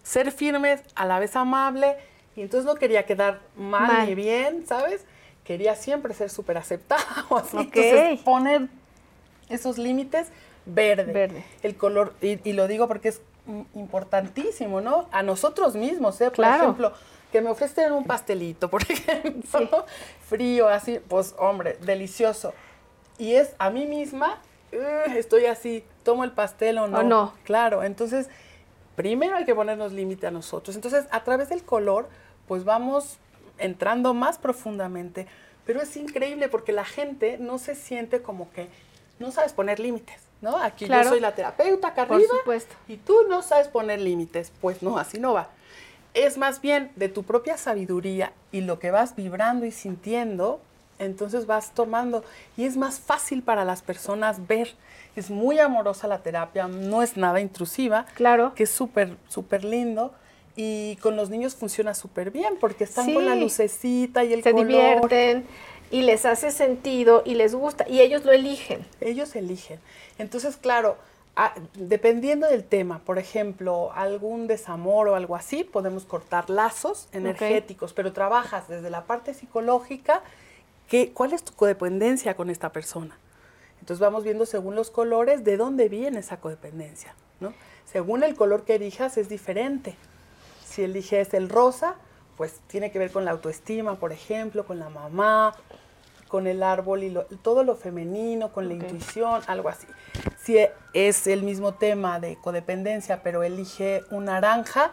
ser 0.03 0.31
firmes, 0.31 0.81
a 0.95 1.05
la 1.05 1.17
vez 1.19 1.35
amable, 1.35 1.95
y 2.35 2.41
entonces 2.41 2.65
no 2.65 2.75
quería 2.75 3.05
quedar 3.05 3.39
mal, 3.55 3.87
Mal. 3.87 4.05
ni 4.07 4.13
bien, 4.15 4.65
¿sabes? 4.67 5.03
Quería 5.43 5.75
siempre 5.75 6.13
ser 6.13 6.29
súper 6.29 6.57
aceptada 6.57 7.03
o 7.29 7.37
así. 7.37 7.57
Ok. 7.57 7.75
Entonces 7.75 8.19
poner 8.21 8.67
esos 9.49 9.77
límites 9.77 10.27
verde. 10.65 11.11
Verde. 11.11 11.45
El 11.63 11.75
color, 11.75 12.13
y, 12.21 12.39
y 12.47 12.53
lo 12.53 12.67
digo 12.67 12.87
porque 12.87 13.09
es 13.09 13.21
importantísimo, 13.75 14.81
¿no? 14.81 15.07
A 15.11 15.23
nosotros 15.23 15.75
mismos, 15.75 16.19
¿eh? 16.21 16.25
Por 16.25 16.33
Claro. 16.35 16.63
ejemplo, 16.63 16.93
que 17.31 17.41
me 17.41 17.49
ofrecen 17.49 17.91
un 17.91 18.05
pastelito, 18.05 18.69
por 18.69 18.81
ejemplo, 18.89 19.85
frío, 20.27 20.67
así, 20.67 20.99
pues 21.07 21.35
hombre, 21.37 21.77
delicioso. 21.81 22.53
Y 23.17 23.33
es 23.35 23.53
a 23.59 23.69
mí 23.69 23.85
misma, 23.85 24.41
"Ugh, 24.73 25.15
estoy 25.17 25.45
así, 25.45 25.83
tomo 26.03 26.23
el 26.23 26.31
pastel 26.31 26.77
o 26.77 26.87
no. 26.87 26.99
O 26.99 27.03
no. 27.03 27.33
Claro, 27.43 27.83
entonces, 27.83 28.29
primero 28.95 29.35
hay 29.37 29.45
que 29.45 29.55
ponernos 29.55 29.91
límite 29.91 30.27
a 30.27 30.31
nosotros. 30.31 30.75
Entonces, 30.75 31.05
a 31.11 31.23
través 31.23 31.49
del 31.49 31.63
color, 31.63 32.07
pues 32.47 32.63
vamos 32.63 33.17
entrando 33.57 34.13
más 34.13 34.37
profundamente. 34.37 35.27
Pero 35.65 35.81
es 35.81 35.95
increíble 35.97 36.47
porque 36.47 36.71
la 36.73 36.85
gente 36.85 37.37
no 37.39 37.57
se 37.57 37.73
siente 37.73 38.21
como 38.21 38.51
que 38.51 38.67
no 39.17 39.31
sabes 39.31 39.51
poner 39.53 39.79
límites, 39.79 40.21
¿no? 40.41 40.57
Aquí 40.57 40.85
Claro. 40.85 41.05
yo 41.05 41.09
soy 41.09 41.19
la 41.21 41.33
terapeuta 41.33 41.87
acá 41.87 42.05
Por 42.05 42.17
arriba 42.17 42.35
supuesto. 42.39 42.75
y 42.87 42.97
tú 42.97 43.15
no 43.29 43.41
sabes 43.41 43.67
poner 43.69 43.99
límites. 43.99 44.51
Pues 44.61 44.83
no, 44.83 44.97
así 44.99 45.19
no 45.19 45.33
va. 45.33 45.49
Es 46.15 46.37
más 46.37 46.61
bien 46.61 46.91
de 46.95 47.09
tu 47.09 47.21
propia 47.23 47.57
sabiduría 47.57 48.31
y 48.51 48.61
lo 48.61 48.79
que 48.79 48.89
vas 48.89 49.15
vibrando 49.15 49.65
y 49.65 49.71
sintiendo, 49.71 50.61
entonces 50.97 51.45
vas 51.45 51.73
tomando. 51.73 52.23
Y 52.57 52.63
es 52.65 52.77
más 52.77 52.99
fácil 52.99 53.43
para 53.43 53.65
las 53.65 53.81
personas 53.83 54.47
ver. 54.47 54.73
Es 55.17 55.29
muy 55.29 55.59
amorosa 55.59 56.07
la 56.07 56.19
terapia, 56.23 56.67
no 56.67 57.03
es 57.03 57.15
nada 57.17 57.39
intrusiva 57.41 58.05
Claro. 58.15 58.53
que 58.55 58.63
es 58.63 58.69
súper, 58.69 59.17
súper 59.27 59.63
lindo. 59.65 60.13
Y 60.57 60.95
con 61.01 61.17
los 61.17 61.29
niños 61.29 61.53
funciona 61.53 61.93
súper 61.93 62.31
bien 62.31 62.55
porque 62.61 62.85
están 62.85 63.13
con 63.13 63.25
la 63.25 63.35
lucecita 63.35 64.23
y 64.23 64.31
el 64.31 64.41
Se 64.41 64.51
color. 64.53 64.67
divierten 64.67 65.45
y 65.91 66.03
les 66.03 66.25
hace 66.25 66.49
sentido 66.49 67.23
y 67.25 67.35
les 67.35 67.53
gusta 67.53 67.85
y 67.89 67.99
ellos 67.99 68.23
lo 68.23 68.31
eligen. 68.31 68.85
Ellos 69.01 69.35
eligen. 69.35 69.81
Entonces, 70.17 70.55
claro, 70.55 70.95
dependiendo 71.73 72.47
del 72.47 72.63
tema, 72.63 72.99
por 72.99 73.19
ejemplo, 73.19 73.91
algún 73.93 74.47
desamor 74.47 75.09
o 75.09 75.15
algo 75.15 75.35
así, 75.35 75.63
podemos 75.63 76.05
cortar 76.05 76.49
lazos 76.49 77.07
energéticos, 77.11 77.93
pero 77.93 78.13
trabajas 78.13 78.67
desde 78.69 78.89
la 78.89 79.03
parte 79.03 79.33
psicológica, 79.33 80.21
que, 80.87 81.11
¿cuál 81.11 81.33
es 81.33 81.43
tu 81.43 81.53
codependencia 81.53 82.35
con 82.35 82.49
esta 82.49 82.71
persona? 82.71 83.17
Entonces 83.81 83.99
vamos 83.99 84.23
viendo 84.23 84.45
según 84.45 84.75
los 84.75 84.89
colores 84.91 85.43
de 85.43 85.57
dónde 85.57 85.89
viene 85.89 86.19
esa 86.19 86.37
codependencia, 86.37 87.13
¿no? 87.39 87.53
Según 87.85 88.23
el 88.23 88.35
color 88.35 88.63
que 88.63 88.75
elijas 88.75 89.17
es 89.17 89.27
diferente. 89.29 89.95
Si 90.65 90.83
eliges 90.83 91.33
el 91.33 91.49
rosa, 91.49 91.95
pues 92.37 92.59
tiene 92.67 92.91
que 92.91 92.99
ver 92.99 93.11
con 93.11 93.25
la 93.25 93.31
autoestima, 93.31 93.95
por 93.95 94.11
ejemplo, 94.11 94.65
con 94.65 94.79
la 94.79 94.89
mamá, 94.89 95.53
con 96.27 96.47
el 96.47 96.63
árbol 96.63 97.03
y 97.03 97.09
lo- 97.11 97.25
todo 97.25 97.63
lo 97.63 97.75
femenino, 97.75 98.51
con 98.51 98.67
la 98.67 98.73
intuición, 98.73 99.41
algo 99.47 99.69
así. 99.69 99.87
Si 100.45 100.59
es 100.93 101.25
el 101.25 101.41
mismo 101.41 101.73
tema 101.73 102.19
de 102.19 102.35
codependencia, 102.35 103.23
pero 103.23 103.41
elige 103.41 104.03
un 104.11 104.25
naranja, 104.25 104.91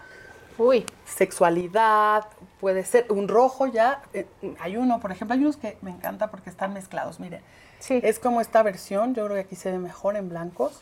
Uy, 0.56 0.86
sexualidad, 1.04 2.24
puede 2.58 2.86
ser 2.86 3.04
un 3.10 3.28
rojo 3.28 3.66
ya. 3.66 4.00
eh, 4.14 4.26
hay 4.60 4.78
uno, 4.78 4.98
por 4.98 5.12
ejemplo, 5.12 5.34
hay 5.34 5.40
unos 5.40 5.58
que 5.58 5.76
me 5.82 5.90
encanta 5.90 6.30
porque 6.30 6.48
están 6.48 6.72
mezclados. 6.72 7.20
Mire, 7.20 7.42
sí. 7.80 8.00
es 8.02 8.18
como 8.18 8.40
esta 8.40 8.62
versión, 8.62 9.14
yo 9.14 9.26
creo 9.26 9.34
que 9.34 9.42
aquí 9.42 9.56
se 9.56 9.70
ve 9.70 9.78
mejor 9.78 10.16
en 10.16 10.30
blancos. 10.30 10.80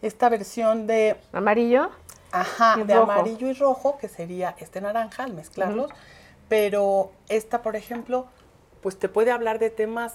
Esta 0.00 0.30
versión 0.30 0.86
de 0.86 1.16
Amarillo. 1.32 1.90
Ajá, 2.32 2.76
de 2.76 2.94
rojo. 2.94 3.12
amarillo 3.12 3.48
y 3.48 3.52
rojo, 3.52 3.98
que 3.98 4.08
sería 4.08 4.54
este 4.58 4.80
naranja 4.80 5.24
al 5.24 5.34
mezclarlos. 5.34 5.90
Pero 6.48 7.12
esta, 7.28 7.60
por 7.60 7.76
ejemplo, 7.76 8.26
pues 8.80 8.98
te 8.98 9.10
puede 9.10 9.30
hablar 9.30 9.58
de 9.58 9.68
temas 9.68 10.14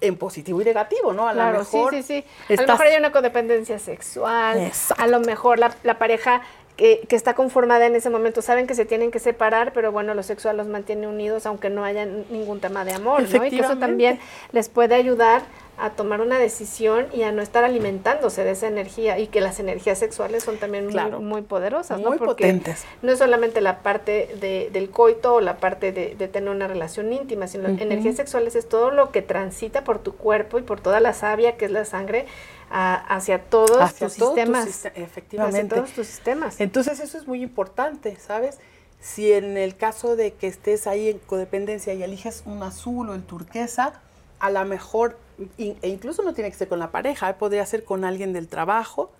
en 0.00 0.16
positivo 0.16 0.60
y 0.60 0.64
negativo, 0.64 1.12
¿no? 1.12 1.28
A 1.28 1.32
Claro, 1.32 1.52
lo 1.52 1.58
mejor. 1.60 1.92
sí, 1.94 2.02
sí, 2.02 2.24
sí. 2.48 2.54
A 2.54 2.62
lo 2.62 2.68
mejor 2.68 2.86
hay 2.86 2.96
una 2.98 3.12
codependencia 3.12 3.78
sexual. 3.78 4.58
Exacto. 4.58 5.02
A 5.02 5.06
lo 5.06 5.20
mejor 5.20 5.58
la, 5.58 5.74
la 5.82 5.98
pareja 5.98 6.42
que, 6.76 7.02
que 7.08 7.16
está 7.16 7.34
conformada 7.34 7.84
en 7.84 7.94
ese 7.94 8.08
momento 8.08 8.40
saben 8.40 8.66
que 8.66 8.74
se 8.74 8.86
tienen 8.86 9.10
que 9.10 9.18
separar, 9.18 9.72
pero 9.74 9.92
bueno, 9.92 10.14
lo 10.14 10.22
sexual 10.22 10.56
los 10.56 10.66
mantiene 10.66 11.06
unidos 11.06 11.44
aunque 11.44 11.68
no 11.68 11.84
haya 11.84 12.06
ningún 12.06 12.60
tema 12.60 12.86
de 12.86 12.94
amor, 12.94 13.22
¿no? 13.22 13.44
Y 13.44 13.50
que 13.50 13.58
eso 13.60 13.76
también 13.76 14.18
les 14.52 14.70
puede 14.70 14.94
ayudar 14.94 15.42
a 15.80 15.90
tomar 15.90 16.20
una 16.20 16.38
decisión 16.38 17.06
y 17.12 17.22
a 17.22 17.32
no 17.32 17.42
estar 17.42 17.64
alimentándose 17.64 18.44
de 18.44 18.50
esa 18.50 18.66
energía 18.68 19.18
y 19.18 19.28
que 19.28 19.40
las 19.40 19.60
energías 19.60 19.98
sexuales 19.98 20.44
son 20.44 20.58
también 20.58 20.84
muy- 20.84 20.92
Claro. 20.92 21.20
muy, 21.20 21.42
poderosas, 21.42 21.98
¿no? 22.00 22.08
Muy 22.10 22.18
Porque 22.18 22.44
potentes. 22.44 22.84
no 23.02 23.12
es 23.12 23.18
solamente 23.18 23.60
la 23.60 23.82
parte 23.82 24.36
de- 24.40 24.68
del 24.72 24.90
coito 24.90 25.34
o 25.34 25.40
la 25.40 25.56
parte 25.56 25.92
de, 25.92 26.14
de 26.16 26.28
tener 26.28 26.50
una 26.50 26.68
relación 26.68 27.12
íntima, 27.12 27.46
sino 27.46 27.68
energías 27.68 28.16
sexuales 28.16 28.54
es 28.56 28.68
todo 28.68 28.90
lo 28.90 29.10
que 29.10 29.22
transita 29.22 29.84
por 29.84 29.98
tu 29.98 30.14
cuerpo 30.16 30.58
y 30.58 30.62
por 30.62 30.80
toda 30.80 31.00
la 31.00 31.12
savia 31.14 31.56
que 31.56 31.64
es 31.64 31.70
la 31.70 31.84
sangre 31.84 32.26
a- 32.70 32.94
hacia 33.16 33.40
todos 33.44 33.80
Hacia 33.80 34.06
tus 34.06 34.14
sistemas. 34.14 34.64
siste- 34.66 34.88
hacia 34.90 35.04
efectivamente. 35.04 35.74
todos 35.74 35.90
tus 35.92 36.06
sistemas. 36.06 36.60
Entonces 36.60 37.00
eso 37.00 37.18
es 37.18 37.26
muy 37.26 37.42
importante, 37.42 38.16
¿sabes? 38.16 38.58
Si 39.00 39.32
en 39.32 39.56
el 39.56 39.76
caso 39.76 40.14
de 40.14 40.32
que 40.34 40.46
estés 40.46 40.86
ahí 40.86 41.08
en 41.08 41.18
codependencia 41.20 41.94
y 41.94 42.02
eliges 42.02 42.42
un 42.44 42.62
azul 42.62 43.08
o 43.08 43.14
el 43.14 43.22
turquesa, 43.22 43.94
a 44.40 44.50
lo 44.50 44.64
mejor, 44.66 45.16
e 45.58 45.88
incluso 45.88 46.22
no 46.22 46.34
tiene 46.34 46.50
que 46.50 46.56
ser 46.56 46.68
con 46.68 46.78
la 46.78 46.90
pareja, 46.90 47.36
podría 47.38 47.64
ser 47.66 47.84
con 47.84 48.04
alguien 48.04 48.32
del 48.32 48.48
trabajo, 48.48 49.10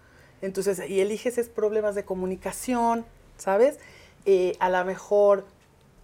entonces, 0.43 0.81
y 0.89 1.01
eliges 1.01 1.39
es 1.39 1.49
problemas 1.49 1.95
de 1.95 2.05
comunicación, 2.05 3.05
¿sabes? 3.37 3.79
Eh, 4.25 4.57
a 4.59 4.71
lo 4.71 4.85
mejor, 4.85 5.45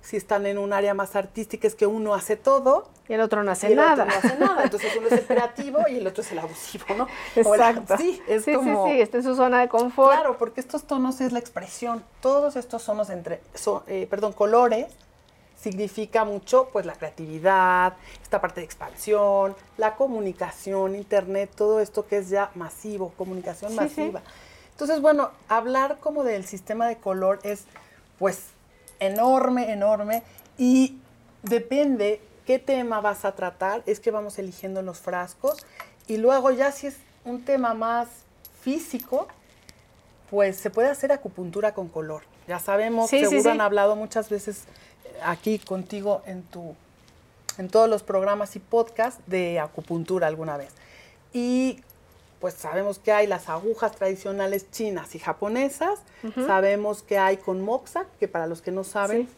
si 0.02 0.16
están 0.16 0.46
en 0.46 0.58
un 0.58 0.72
área 0.72 0.94
más 0.94 1.16
artística, 1.16 1.66
es 1.66 1.74
que 1.74 1.86
uno 1.86 2.14
hace 2.14 2.36
todo, 2.36 2.88
Y 3.08 3.14
el 3.14 3.20
otro 3.20 3.42
no 3.42 3.50
hace 3.50 3.70
y 3.70 3.72
el 3.72 3.78
otro 3.78 3.96
nada. 3.96 4.04
no 4.04 4.12
hace 4.12 4.38
nada. 4.38 4.64
Entonces 4.64 4.92
uno 4.96 5.06
es 5.06 5.12
el 5.14 5.26
creativo 5.26 5.78
y 5.88 5.96
el 5.96 6.06
otro 6.06 6.22
es 6.22 6.32
el 6.32 6.38
abusivo, 6.38 6.84
¿no? 6.96 7.06
Exacto. 7.34 7.96
sí, 7.96 8.20
es 8.28 8.44
sí, 8.44 8.52
como... 8.54 8.86
sí, 8.86 8.92
sí, 8.92 9.00
está 9.00 9.18
en 9.18 9.22
su 9.24 9.36
zona 9.36 9.60
de 9.60 9.68
confort. 9.68 10.12
Claro, 10.12 10.36
porque 10.38 10.60
estos 10.60 10.84
tonos 10.84 11.20
es 11.20 11.32
la 11.32 11.38
expresión. 11.38 12.02
Todos 12.20 12.56
estos 12.56 12.84
tonos 12.84 13.10
entre, 13.10 13.40
son, 13.54 13.82
eh, 13.86 14.06
perdón, 14.10 14.32
colores 14.32 14.86
significa 15.60 16.24
mucho, 16.24 16.68
pues 16.72 16.86
la 16.86 16.94
creatividad, 16.94 17.94
esta 18.22 18.40
parte 18.40 18.60
de 18.60 18.66
expansión, 18.66 19.56
la 19.78 19.96
comunicación, 19.96 20.94
internet, 20.94 21.50
todo 21.56 21.80
esto 21.80 22.06
que 22.06 22.18
es 22.18 22.28
ya 22.28 22.50
masivo, 22.54 23.12
comunicación 23.16 23.70
Sí, 23.72 23.76
sí. 23.76 23.80
masiva. 24.00 24.22
Entonces, 24.72 25.00
bueno, 25.00 25.30
hablar 25.48 25.98
como 26.00 26.22
del 26.22 26.44
sistema 26.44 26.86
de 26.86 26.98
color 26.98 27.38
es, 27.42 27.64
pues, 28.18 28.40
enorme, 29.00 29.72
enorme 29.72 30.22
y 30.58 30.98
depende 31.42 32.20
qué 32.46 32.58
tema 32.58 33.00
vas 33.00 33.24
a 33.24 33.32
tratar, 33.34 33.82
es 33.86 33.98
que 34.00 34.10
vamos 34.10 34.38
eligiendo 34.38 34.82
los 34.82 34.98
frascos 34.98 35.66
y 36.06 36.18
luego 36.18 36.50
ya 36.50 36.70
si 36.72 36.86
es 36.86 36.96
un 37.24 37.44
tema 37.44 37.74
más 37.74 38.08
físico, 38.60 39.26
pues 40.30 40.56
se 40.56 40.70
puede 40.70 40.88
hacer 40.88 41.12
acupuntura 41.12 41.72
con 41.74 41.88
color. 41.88 42.22
Ya 42.46 42.58
sabemos, 42.60 43.10
Sí, 43.10 43.24
seguro 43.24 43.50
han 43.50 43.60
hablado 43.60 43.96
muchas 43.96 44.28
veces 44.28 44.64
aquí 45.22 45.58
contigo 45.58 46.22
en 46.26 46.42
tu 46.42 46.74
en 47.58 47.68
todos 47.70 47.88
los 47.88 48.02
programas 48.02 48.54
y 48.54 48.58
podcasts 48.58 49.22
de 49.26 49.58
acupuntura 49.60 50.26
alguna 50.26 50.58
vez. 50.58 50.68
Y 51.32 51.80
pues 52.38 52.52
sabemos 52.52 52.98
que 52.98 53.12
hay 53.12 53.26
las 53.26 53.48
agujas 53.48 53.92
tradicionales 53.92 54.70
chinas 54.70 55.14
y 55.14 55.18
japonesas, 55.18 56.00
sabemos 56.46 57.02
que 57.02 57.16
hay 57.16 57.38
con 57.38 57.62
moxa, 57.62 58.04
que 58.20 58.28
para 58.28 58.46
los 58.46 58.60
que 58.60 58.72
no 58.72 58.84
saben, 58.84 59.22
Sí. 59.26 59.28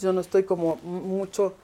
yo 0.00 0.12
no 0.12 0.20
estoy 0.20 0.42
como 0.42 0.74
mucho, 0.82 1.54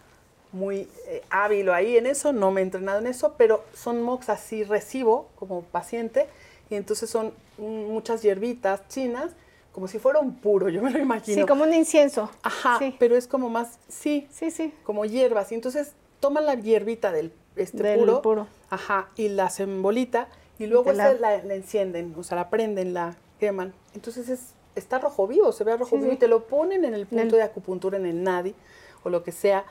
muy 0.52 0.88
eh, 1.08 1.22
hábil 1.30 1.68
ahí 1.70 1.96
en 1.96 2.06
eso, 2.06 2.32
no 2.32 2.52
me 2.52 2.60
he 2.60 2.64
entrenado 2.64 3.00
en 3.00 3.08
eso, 3.08 3.34
pero 3.36 3.64
son 3.74 4.00
moxas 4.02 4.40
sí 4.40 4.62
recibo 4.62 5.28
como 5.36 5.62
paciente 5.62 6.26
y 6.70 6.76
entonces 6.76 7.10
son 7.10 7.32
mm, 7.58 7.62
muchas 7.92 8.22
hierbitas 8.22 8.86
chinas, 8.88 9.32
como 9.78 9.86
si 9.86 10.00
fuera 10.00 10.18
un 10.18 10.34
puro, 10.34 10.68
yo 10.68 10.82
me 10.82 10.90
lo 10.90 10.98
imagino. 10.98 11.40
Sí, 11.40 11.46
como 11.46 11.62
un 11.62 11.72
incienso. 11.72 12.28
Ajá, 12.42 12.78
Sí, 12.80 12.96
pero 12.98 13.14
es 13.14 13.28
como 13.28 13.48
más, 13.48 13.78
sí, 13.86 14.26
sí, 14.28 14.50
sí. 14.50 14.74
como 14.82 15.04
hierbas. 15.04 15.52
Y 15.52 15.54
entonces 15.54 15.92
toman 16.18 16.46
la 16.46 16.56
hierbita 16.56 17.12
del 17.12 17.32
este 17.54 17.80
Del 17.84 18.00
puro, 18.00 18.20
puro. 18.22 18.46
ajá, 18.70 19.10
y 19.14 19.28
la 19.28 19.44
hacen 19.44 19.80
bolita 19.80 20.26
y 20.58 20.66
luego 20.66 20.90
te 20.90 20.94
la- 20.96 21.14
la, 21.14 21.44
la 21.44 21.54
encienden, 21.54 22.12
o 22.18 22.24
sea, 22.24 22.34
la 22.34 22.50
prenden, 22.50 22.92
la 22.92 23.14
queman. 23.38 23.72
Entonces 23.94 24.28
es, 24.28 24.40
está 24.74 24.98
rojo 24.98 25.28
vivo, 25.28 25.52
se 25.52 25.62
ve 25.62 25.76
rojo 25.76 25.90
Sí, 25.90 25.98
vivo 25.98 26.08
sí. 26.10 26.16
y 26.16 26.18
te 26.18 26.26
lo 26.26 26.48
ponen 26.48 26.84
en 26.84 26.94
el 26.94 27.06
punto 27.06 27.22
el- 27.22 27.30
de 27.30 27.42
acupuntura, 27.44 27.98
en 27.98 28.06
el 28.06 28.20
nadi 28.24 28.56
o 29.04 29.10
lo 29.10 29.22
que 29.22 29.30
sea. 29.30 29.64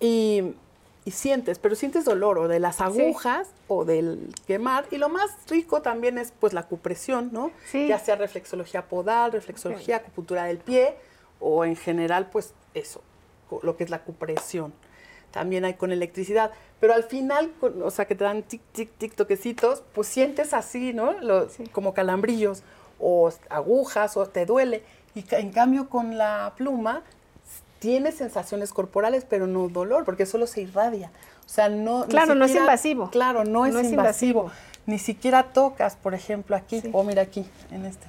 Y, 0.00 0.54
y 1.04 1.12
sientes, 1.12 1.58
pero 1.58 1.74
sientes 1.74 2.04
dolor 2.04 2.38
o 2.38 2.46
de 2.48 2.60
las 2.60 2.80
agujas 2.80 3.48
o 3.68 3.84
del 3.84 4.34
quemar. 4.46 4.84
Y 4.90 4.98
lo 4.98 5.08
más 5.08 5.30
rico 5.48 5.80
también 5.82 6.18
es 6.18 6.32
pues 6.38 6.52
la 6.52 6.60
acupresión, 6.60 7.30
¿no? 7.32 7.50
Sí. 7.70 7.88
Ya 7.88 7.98
sea 7.98 8.16
reflexología 8.16 8.86
podal, 8.88 9.32
reflexología, 9.32 9.96
acupuntura 9.96 10.44
del 10.44 10.58
pie 10.58 10.94
o 11.40 11.64
en 11.64 11.76
general 11.76 12.28
pues 12.30 12.52
eso, 12.74 13.00
lo 13.62 13.76
que 13.76 13.84
es 13.84 13.90
la 13.90 13.96
acupresión. 13.96 14.72
También 15.30 15.64
hay 15.64 15.74
con 15.74 15.92
electricidad, 15.92 16.50
pero 16.80 16.92
al 16.92 17.04
final, 17.04 17.52
con- 17.60 17.82
o 17.82 17.90
sea, 17.90 18.04
que 18.06 18.14
te 18.16 18.24
dan 18.24 18.42
tic, 18.42 18.60
tic, 18.72 18.90
tic, 18.98 19.14
toquecitos, 19.14 19.82
pues 19.94 20.08
sientes 20.08 20.52
así, 20.52 20.92
¿no? 20.92 21.12
Lo- 21.20 21.48
Sí. 21.48 21.64
Como 21.68 21.94
calambrillos 21.94 22.62
o 22.98 23.30
agujas 23.48 24.16
o 24.16 24.26
te 24.26 24.44
duele. 24.44 24.82
Y 25.14 25.24
en 25.34 25.50
cambio 25.52 25.88
con 25.88 26.18
la 26.18 26.52
pluma 26.56 27.02
tienes 27.80 28.14
sensaciones 28.14 28.72
corporales, 28.72 29.26
pero 29.28 29.48
no 29.48 29.68
dolor, 29.68 30.04
porque 30.04 30.24
solo 30.26 30.46
se 30.46 30.60
irradia. 30.62 31.10
O 31.44 31.48
sea, 31.48 31.68
no... 31.68 32.04
Claro, 32.06 32.36
no 32.36 32.44
es 32.44 32.54
invasivo. 32.54 33.10
Claro, 33.10 33.42
no 33.44 33.66
es, 33.66 33.72
No 33.74 33.80
es 33.80 33.90
invasivo. 33.90 34.42
invasivo. 34.42 34.70
Ni 34.86 34.98
siquiera 35.00 35.42
tocas, 35.52 35.96
por 35.96 36.14
ejemplo, 36.14 36.54
aquí, 36.56 36.80
Sí. 36.80 36.90
o 36.92 37.02
mira 37.02 37.22
aquí, 37.22 37.44
en 37.72 37.84
este. 37.86 38.06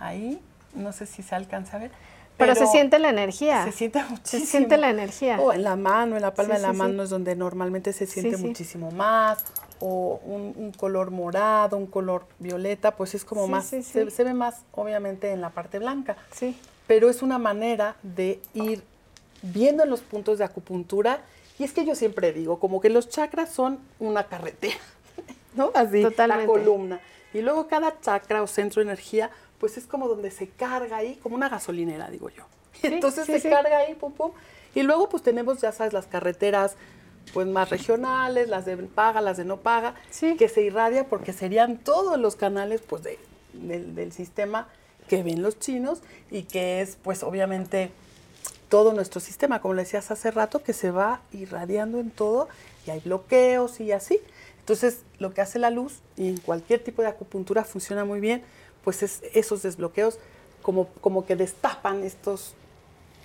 Ahí, 0.00 0.40
no 0.74 0.92
sé 0.92 1.06
si 1.06 1.22
se 1.22 1.34
alcanza 1.34 1.76
a 1.76 1.80
ver. 1.80 1.90
Pero, 2.36 2.54
se 2.54 2.68
siente 2.68 3.00
la 3.00 3.08
energía. 3.10 3.64
Se 3.64 3.72
siente 3.72 4.00
muchísimo. 4.04 4.44
Se 4.44 4.46
siente 4.46 4.76
la 4.76 4.90
energía. 4.90 5.40
O 5.40 5.52
en 5.52 5.64
la 5.64 5.74
mano, 5.74 6.14
en 6.14 6.22
la 6.22 6.34
palma 6.34 6.54
Sí, 6.54 6.60
de 6.60 6.66
la 6.68 6.72
sí, 6.72 6.78
mano 6.78 7.02
es 7.02 7.10
donde 7.10 7.34
normalmente 7.34 7.92
se 7.92 8.06
siente 8.06 8.36
muchísimo 8.36 8.92
más. 8.92 9.44
O 9.80 10.20
un, 10.24 10.54
un 10.56 10.70
color 10.72 11.10
morado, 11.10 11.76
un 11.76 11.86
color 11.86 12.26
violeta, 12.38 12.92
pues 12.96 13.14
es 13.14 13.24
como 13.24 13.48
más, 13.48 13.66
sí, 13.66 13.82
Se, 13.82 14.08
se 14.10 14.24
ve 14.24 14.34
más 14.34 14.62
obviamente 14.72 15.32
en 15.32 15.40
la 15.40 15.50
parte 15.50 15.80
blanca. 15.80 16.16
Sí. 16.30 16.56
Pero 16.88 17.08
es 17.08 17.22
una 17.22 17.38
manera 17.38 17.94
de 18.02 18.40
ir 18.54 18.82
viendo 19.42 19.84
en 19.84 19.90
los 19.90 20.00
puntos 20.00 20.38
de 20.38 20.44
acupuntura. 20.44 21.20
Y 21.60 21.64
es 21.64 21.72
que 21.72 21.84
yo 21.84 21.94
siempre 21.94 22.32
digo, 22.32 22.58
como 22.58 22.80
que 22.80 22.90
los 22.90 23.08
chakras 23.08 23.50
son 23.52 23.78
una 24.00 24.24
carretera, 24.24 24.74
¿no? 25.54 25.70
Así, 25.74 26.02
Totalmente. 26.02 26.42
la 26.46 26.46
columna. 26.52 27.00
Y 27.34 27.42
luego 27.42 27.68
cada 27.68 28.00
chakra 28.00 28.42
o 28.42 28.46
centro 28.48 28.80
de 28.80 28.88
energía, 28.88 29.30
pues 29.60 29.76
es 29.76 29.86
como 29.86 30.08
donde 30.08 30.30
se 30.32 30.48
carga 30.48 30.96
ahí, 30.96 31.16
como 31.22 31.36
una 31.36 31.48
gasolinera, 31.48 32.10
digo 32.10 32.30
yo. 32.30 32.44
Entonces 32.82 33.26
sí, 33.26 33.32
se 33.34 33.40
sí. 33.40 33.48
carga 33.50 33.78
ahí, 33.78 33.94
pum, 33.94 34.12
pum. 34.12 34.32
Y 34.74 34.82
luego 34.82 35.08
pues 35.08 35.22
tenemos, 35.22 35.60
ya 35.60 35.72
sabes, 35.72 35.92
las 35.92 36.06
carreteras 36.06 36.76
pues 37.34 37.46
más 37.46 37.68
regionales, 37.68 38.48
las 38.48 38.64
de 38.64 38.76
paga, 38.78 39.20
las 39.20 39.36
de 39.36 39.44
no 39.44 39.58
paga, 39.58 39.94
Sí. 40.10 40.36
que 40.36 40.48
se 40.48 40.62
irradia 40.62 41.08
porque 41.08 41.34
serían 41.34 41.76
todos 41.76 42.18
los 42.18 42.36
canales 42.36 42.80
pues 42.80 43.02
de- 43.02 43.18
del, 43.52 43.94
del 43.94 44.12
sistema 44.12 44.68
que 45.08 45.22
ven 45.24 45.42
los 45.42 45.58
chinos 45.58 46.00
y 46.30 46.42
que 46.42 46.80
es 46.80 46.96
pues 47.02 47.24
obviamente 47.24 47.90
todo 48.68 48.92
nuestro 48.92 49.20
sistema, 49.20 49.60
como 49.60 49.74
le 49.74 49.82
decías 49.82 50.10
hace 50.10 50.30
rato, 50.30 50.62
que 50.62 50.72
se 50.72 50.90
va 50.90 51.22
irradiando 51.32 51.98
en 51.98 52.10
todo 52.10 52.48
y 52.86 52.90
hay 52.90 53.00
bloqueos 53.00 53.80
y 53.80 53.92
así. 53.92 54.20
Entonces, 54.60 55.00
lo 55.18 55.32
que 55.32 55.40
hace 55.40 55.58
la 55.58 55.70
luz, 55.70 56.00
y 56.16 56.28
en 56.28 56.36
cualquier 56.36 56.84
tipo 56.84 57.00
de 57.00 57.08
acupuntura 57.08 57.64
funciona 57.64 58.04
muy 58.04 58.20
bien, 58.20 58.42
pues 58.84 59.02
es 59.02 59.22
esos 59.32 59.62
desbloqueos 59.62 60.18
como, 60.62 60.88
como 61.00 61.24
que 61.24 61.36
destapan 61.36 62.04
estos, 62.04 62.52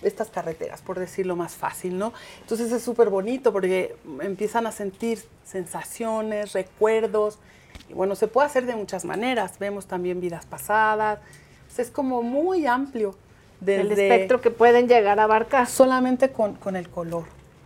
estas 0.02 0.30
carreteras, 0.30 0.82
por 0.82 1.00
decirlo 1.00 1.36
más 1.36 1.54
fácil, 1.54 1.98
¿no? 1.98 2.14
Entonces 2.42 2.72
es 2.72 2.82
súper 2.82 3.10
bonito 3.10 3.52
porque 3.52 3.96
empiezan 4.22 4.66
a 4.68 4.72
sentir 4.72 5.22
sensaciones, 5.46 6.54
recuerdos, 6.54 7.40
bueno, 7.94 8.16
se 8.16 8.28
puede 8.28 8.48
hacer 8.48 8.66
de 8.66 8.76
muchas 8.76 9.04
maneras, 9.04 9.60
vemos 9.60 9.86
también 9.86 10.22
vidas 10.22 10.46
pasadas, 10.46 11.20
es 11.82 11.90
como 11.90 12.22
muy 12.22 12.66
amplio. 12.66 13.16
del 13.60 13.92
el 13.92 13.92
espectro 13.92 14.42
que 14.42 14.52
pueden 14.52 14.88
llegar 14.88 15.20
a 15.20 15.24
abarcar. 15.24 15.68
Solamente 15.68 16.30
con, 16.30 16.56
con 16.56 16.76
el 16.76 16.90
color. 16.90 17.24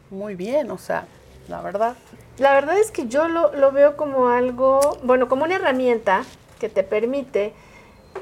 Muy 0.10 0.36
bien, 0.36 0.72
o 0.72 0.78
sea, 0.78 1.06
la 1.48 1.62
verdad. 1.62 1.96
La 2.38 2.54
verdad 2.54 2.78
es 2.78 2.92
que 2.92 3.08
yo 3.08 3.28
lo, 3.28 3.54
lo 3.56 3.72
veo 3.72 3.98
como 3.98 4.30
algo, 4.30 4.80
bueno, 5.04 5.28
como 5.28 5.44
una 5.44 5.56
herramienta 5.56 6.24
que 6.60 6.70
te 6.70 6.84
permite, 6.84 7.54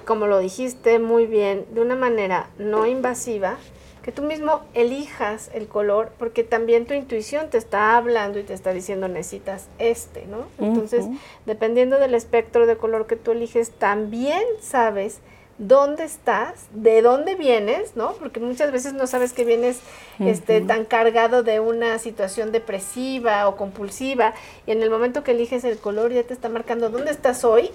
como 0.05 0.25
lo 0.27 0.39
dijiste 0.39 0.99
muy 0.99 1.25
bien, 1.25 1.65
de 1.71 1.81
una 1.81 1.95
manera 1.95 2.49
no 2.57 2.85
invasiva, 2.85 3.57
que 4.05 4.11
tú 4.11 4.21
mismo 4.21 4.61
elijas 4.75 5.49
el 5.55 5.67
color, 5.67 6.11
porque 6.19 6.43
también 6.43 6.85
tu 6.85 6.93
intuición 6.93 7.49
te 7.49 7.57
está 7.57 7.97
hablando 7.97 8.37
y 8.37 8.43
te 8.43 8.53
está 8.53 8.71
diciendo 8.71 9.07
necesitas 9.07 9.67
este, 9.79 10.27
¿no? 10.27 10.45
Entonces, 10.59 11.07
dependiendo 11.47 11.97
del 11.97 12.13
espectro 12.13 12.67
de 12.67 12.77
color 12.77 13.07
que 13.07 13.15
tú 13.15 13.31
eliges, 13.31 13.71
también 13.71 14.43
sabes 14.61 15.21
dónde 15.57 16.03
estás, 16.03 16.67
de 16.73 17.01
dónde 17.01 17.35
vienes, 17.35 17.95
¿no? 17.95 18.13
Porque 18.13 18.39
muchas 18.39 18.71
veces 18.71 18.93
no 18.93 19.07
sabes 19.07 19.31
que 19.31 19.45
vienes 19.45 19.79
este, 20.19 20.61
tan 20.61 20.85
cargado 20.85 21.43
de 21.43 21.59
una 21.59 21.97
situación 21.99 22.51
depresiva 22.51 23.47
o 23.47 23.55
compulsiva 23.55 24.33
y 24.65 24.71
en 24.71 24.83
el 24.83 24.89
momento 24.89 25.23
que 25.23 25.31
eliges 25.31 25.63
el 25.63 25.77
color 25.77 26.11
ya 26.11 26.23
te 26.23 26.33
está 26.33 26.49
marcando 26.49 26.89
dónde 26.89 27.11
estás 27.11 27.45
hoy 27.45 27.71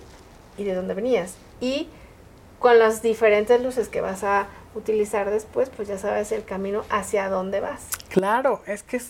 y 0.59 0.65
de 0.65 0.75
dónde 0.75 0.95
venías. 0.95 1.37
Y 1.61 1.89
con 2.59 2.79
las 2.79 3.01
diferentes 3.01 3.63
luces 3.63 3.89
que 3.89 4.03
vas 4.03 4.25
a 4.25 4.47
utilizar 4.75 5.31
después, 5.31 5.71
pues 5.71 5.89
ya 5.89 5.99
sabes 5.99 6.33
el 6.33 6.45
camino 6.45 6.85
hacia 6.91 7.31
dónde 7.31 7.61
vas. 7.61 7.89
Claro, 8.11 8.61
es 8.67 8.83
que 8.83 9.01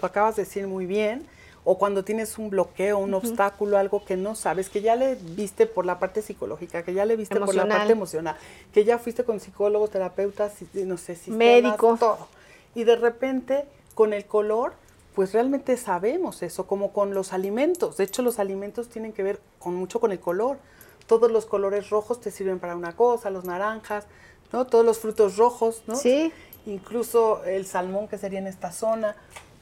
lo 0.00 0.06
acabas 0.06 0.36
de 0.36 0.44
decir 0.44 0.68
muy 0.68 0.86
bien 0.86 1.26
o 1.64 1.78
cuando 1.78 2.04
tienes 2.04 2.38
un 2.38 2.50
bloqueo, 2.50 2.98
un 2.98 3.14
obstáculo, 3.14 3.76
algo 3.76 4.04
que 4.04 4.16
no 4.16 4.34
sabes, 4.34 4.70
que 4.70 4.80
ya 4.80 4.96
le 4.96 5.14
viste 5.14 5.66
por 5.66 5.84
la 5.84 5.98
parte 5.98 6.22
psicológica, 6.22 6.82
que 6.82 6.94
ya 6.94 7.04
le 7.04 7.16
viste 7.16 7.38
por 7.38 7.54
la 7.54 7.68
parte 7.68 7.92
emocional, 7.92 8.36
que 8.72 8.84
ya 8.84 8.98
fuiste 8.98 9.24
con 9.24 9.40
psicólogos, 9.40 9.90
terapeutas, 9.90 10.54
no 10.74 10.96
sé, 10.96 11.16
si 11.16 11.30
médicos, 11.30 12.00
todo. 12.00 12.28
Y 12.74 12.84
de 12.84 12.96
repente, 12.96 13.66
con 13.94 14.12
el 14.12 14.24
color, 14.24 14.72
pues 15.14 15.32
realmente 15.32 15.76
sabemos 15.76 16.42
eso, 16.42 16.66
como 16.66 16.92
con 16.92 17.14
los 17.14 17.32
alimentos. 17.32 17.96
De 17.96 18.04
hecho, 18.04 18.22
los 18.22 18.38
alimentos 18.38 18.88
tienen 18.88 19.12
que 19.12 19.22
ver 19.22 19.40
con 19.58 19.74
mucho 19.74 20.00
con 20.00 20.12
el 20.12 20.20
color. 20.20 20.58
Todos 21.06 21.30
los 21.30 21.46
colores 21.46 21.90
rojos 21.90 22.20
te 22.20 22.30
sirven 22.30 22.60
para 22.60 22.76
una 22.76 22.94
cosa, 22.94 23.30
los 23.30 23.44
naranjas, 23.44 24.06
¿no? 24.52 24.66
Todos 24.66 24.84
los 24.84 24.98
frutos 24.98 25.36
rojos, 25.36 25.82
¿no? 25.86 25.96
Sí. 25.96 26.32
Incluso 26.66 27.44
el 27.44 27.66
salmón 27.66 28.06
que 28.06 28.16
sería 28.16 28.38
en 28.38 28.46
esta 28.46 28.70
zona. 28.72 29.16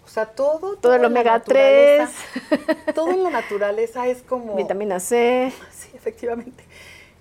O 0.08 0.10
sea, 0.10 0.24
todo. 0.24 0.76
Todo, 0.76 0.94
el 0.94 1.04
omega 1.04 1.38
3. 1.40 2.08
Todo 2.94 3.10
en 3.10 3.24
la 3.24 3.28
naturaleza 3.28 4.06
es 4.06 4.22
como. 4.22 4.54
Vitamina 4.54 5.00
C. 5.00 5.52
Sí, 5.70 5.90
efectivamente. 5.92 6.64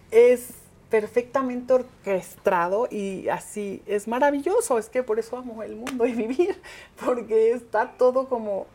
Es 0.09 0.51
perfectamente 0.89 1.73
orquestado 1.73 2.87
y 2.89 3.27
así 3.27 3.83
es 3.87 4.07
maravilloso. 4.07 4.77
Es 4.77 4.87
que 4.87 5.03
por 5.03 5.19
eso 5.19 5.35
amo 5.35 5.63
el 5.63 5.75
mundo 5.75 6.05
y 6.05 6.13
vivir, 6.13 6.61
porque 7.05 7.51
está 7.51 7.91
todo 7.97 8.29
como 8.29 8.67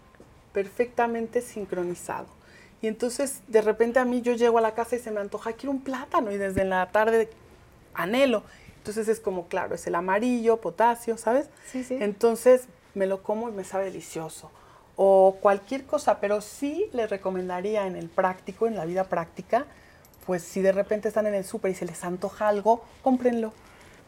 perfectamente 0.52 1.40
sincronizado. 1.40 2.26
Y 2.82 2.88
entonces 2.88 3.40
de 3.48 3.62
repente 3.62 3.98
a 3.98 4.04
mí 4.04 4.20
yo 4.20 4.34
llego 4.34 4.58
a 4.58 4.60
la 4.60 4.74
casa 4.74 4.96
y 4.96 4.98
se 4.98 5.10
me 5.10 5.20
antoja, 5.20 5.54
quiero 5.54 5.70
un 5.70 5.80
plátano 5.80 6.30
y 6.30 6.36
desde 6.36 6.66
la 6.66 6.90
tarde 6.92 7.30
anhelo. 7.94 8.42
Entonces 8.76 9.08
es 9.08 9.20
como, 9.20 9.48
claro, 9.48 9.74
es 9.74 9.86
el 9.86 9.94
amarillo, 9.94 10.58
potasio, 10.58 11.16
¿sabes? 11.16 11.48
Sí, 11.64 11.82
sí. 11.82 11.96
Entonces 11.98 12.68
me 12.94 13.06
lo 13.06 13.22
como 13.22 13.48
y 13.48 13.52
me 13.52 13.64
sabe 13.64 13.84
delicioso. 13.84 14.50
O 14.96 15.38
cualquier 15.40 15.84
cosa, 15.84 16.20
pero 16.20 16.40
sí 16.40 16.88
le 16.92 17.06
recomendaría 17.06 17.86
en 17.86 17.96
el 17.96 18.08
práctico, 18.08 18.66
en 18.66 18.76
la 18.76 18.84
vida 18.84 19.04
práctica, 19.04 19.66
pues 20.26 20.42
si 20.42 20.60
de 20.60 20.72
repente 20.72 21.08
están 21.08 21.26
en 21.26 21.34
el 21.34 21.44
súper 21.44 21.72
y 21.72 21.74
se 21.74 21.86
les 21.86 22.04
antoja 22.04 22.48
algo, 22.48 22.84
cómprenlo. 23.02 23.52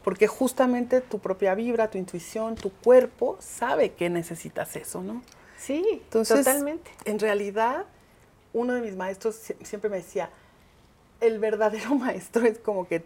Porque 0.03 0.27
justamente 0.27 1.01
tu 1.01 1.19
propia 1.19 1.55
vibra, 1.55 1.89
tu 1.89 1.97
intuición, 1.97 2.55
tu 2.55 2.71
cuerpo 2.71 3.37
sabe 3.39 3.93
que 3.93 4.09
necesitas 4.09 4.75
eso, 4.75 5.01
¿no? 5.01 5.23
Sí, 5.57 6.03
totalmente. 6.09 6.91
En 7.05 7.19
realidad, 7.19 7.85
uno 8.53 8.73
de 8.73 8.81
mis 8.81 8.95
maestros 8.95 9.35
siempre 9.63 9.89
me 9.89 9.97
decía, 9.97 10.29
el 11.21 11.39
verdadero 11.39 11.95
maestro 11.95 12.45
es 12.45 12.59
como 12.59 12.87
que 12.87 13.03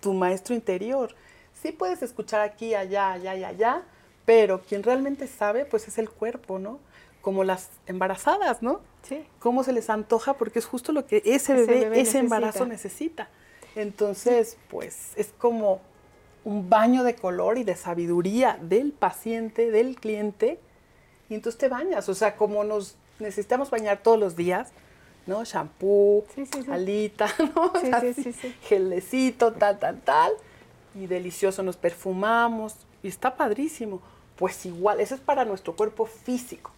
tu 0.00 0.12
maestro 0.12 0.54
interior. 0.54 1.14
Sí 1.54 1.72
puedes 1.72 2.02
escuchar 2.02 2.40
aquí, 2.40 2.74
allá, 2.74 3.12
allá 3.12 3.34
y 3.34 3.44
allá, 3.44 3.82
pero 4.28 4.60
quien 4.60 4.82
realmente 4.82 5.26
sabe, 5.26 5.64
pues 5.64 5.88
es 5.88 5.96
el 5.96 6.10
cuerpo, 6.10 6.58
¿no? 6.58 6.80
Como 7.22 7.44
las 7.44 7.70
embarazadas, 7.86 8.60
¿no? 8.60 8.82
Sí. 9.00 9.24
Cómo 9.38 9.64
se 9.64 9.72
les 9.72 9.88
antoja 9.88 10.34
porque 10.34 10.58
es 10.58 10.66
justo 10.66 10.92
lo 10.92 11.06
que 11.06 11.22
ese, 11.24 11.54
bebé, 11.54 11.98
ese 11.98 12.18
embarazo 12.18 12.66
necesita. 12.66 13.30
Entonces, 13.74 14.58
pues 14.68 15.12
es 15.16 15.32
como 15.38 15.80
un 16.44 16.68
baño 16.68 17.04
de 17.04 17.14
color 17.14 17.56
y 17.56 17.64
de 17.64 17.74
sabiduría 17.74 18.58
del 18.60 18.92
paciente, 18.92 19.70
del 19.70 19.96
cliente, 19.96 20.60
y 21.30 21.34
entonces 21.34 21.58
te 21.58 21.70
bañas, 21.70 22.06
o 22.10 22.14
sea, 22.14 22.36
como 22.36 22.64
nos 22.64 22.96
necesitamos 23.20 23.70
bañar 23.70 24.02
todos 24.02 24.20
los 24.20 24.36
días, 24.36 24.72
¿no? 25.26 25.42
Shampoo, 25.42 26.26
alita, 26.70 27.28
¿no? 27.56 27.72
gelecito, 28.60 29.54
tal, 29.54 29.78
tal, 29.78 30.02
tal, 30.02 30.32
y 30.94 31.06
delicioso, 31.06 31.62
nos 31.62 31.78
perfumamos, 31.78 32.76
y 33.02 33.08
está 33.08 33.34
padrísimo 33.34 34.02
pues 34.38 34.64
igual, 34.66 35.00
eso 35.00 35.14
es 35.14 35.20
para 35.20 35.44
nuestro 35.44 35.74
cuerpo 35.74 36.06
físico. 36.06 36.70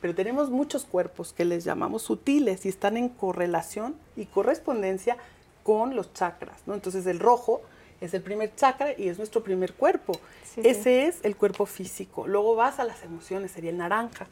Pero 0.00 0.14
tenemos 0.14 0.50
muchos 0.50 0.84
cuerpos 0.84 1.32
que 1.32 1.44
les 1.44 1.64
llamamos 1.64 2.02
sutiles 2.02 2.66
y 2.66 2.68
están 2.68 2.96
en 2.96 3.08
correlación 3.08 3.96
y 4.14 4.26
correspondencia 4.26 5.16
con 5.62 5.96
los 5.96 6.12
chakras, 6.12 6.60
¿no? 6.66 6.74
Entonces 6.74 7.06
el 7.06 7.18
rojo 7.18 7.62
es 8.00 8.12
el 8.14 8.22
primer 8.22 8.54
chakra 8.54 8.92
y 8.96 9.08
es 9.08 9.18
nuestro 9.18 9.42
primer 9.42 9.72
cuerpo. 9.72 10.12
Ese 10.56 11.06
es 11.06 11.18
el 11.22 11.36
cuerpo 11.36 11.66
físico. 11.66 12.26
Luego 12.26 12.54
vas 12.54 12.78
a 12.78 12.84
las 12.84 13.02
emociones, 13.02 13.52
sería 13.52 13.70
el 13.70 13.78
naranja. 13.78 14.28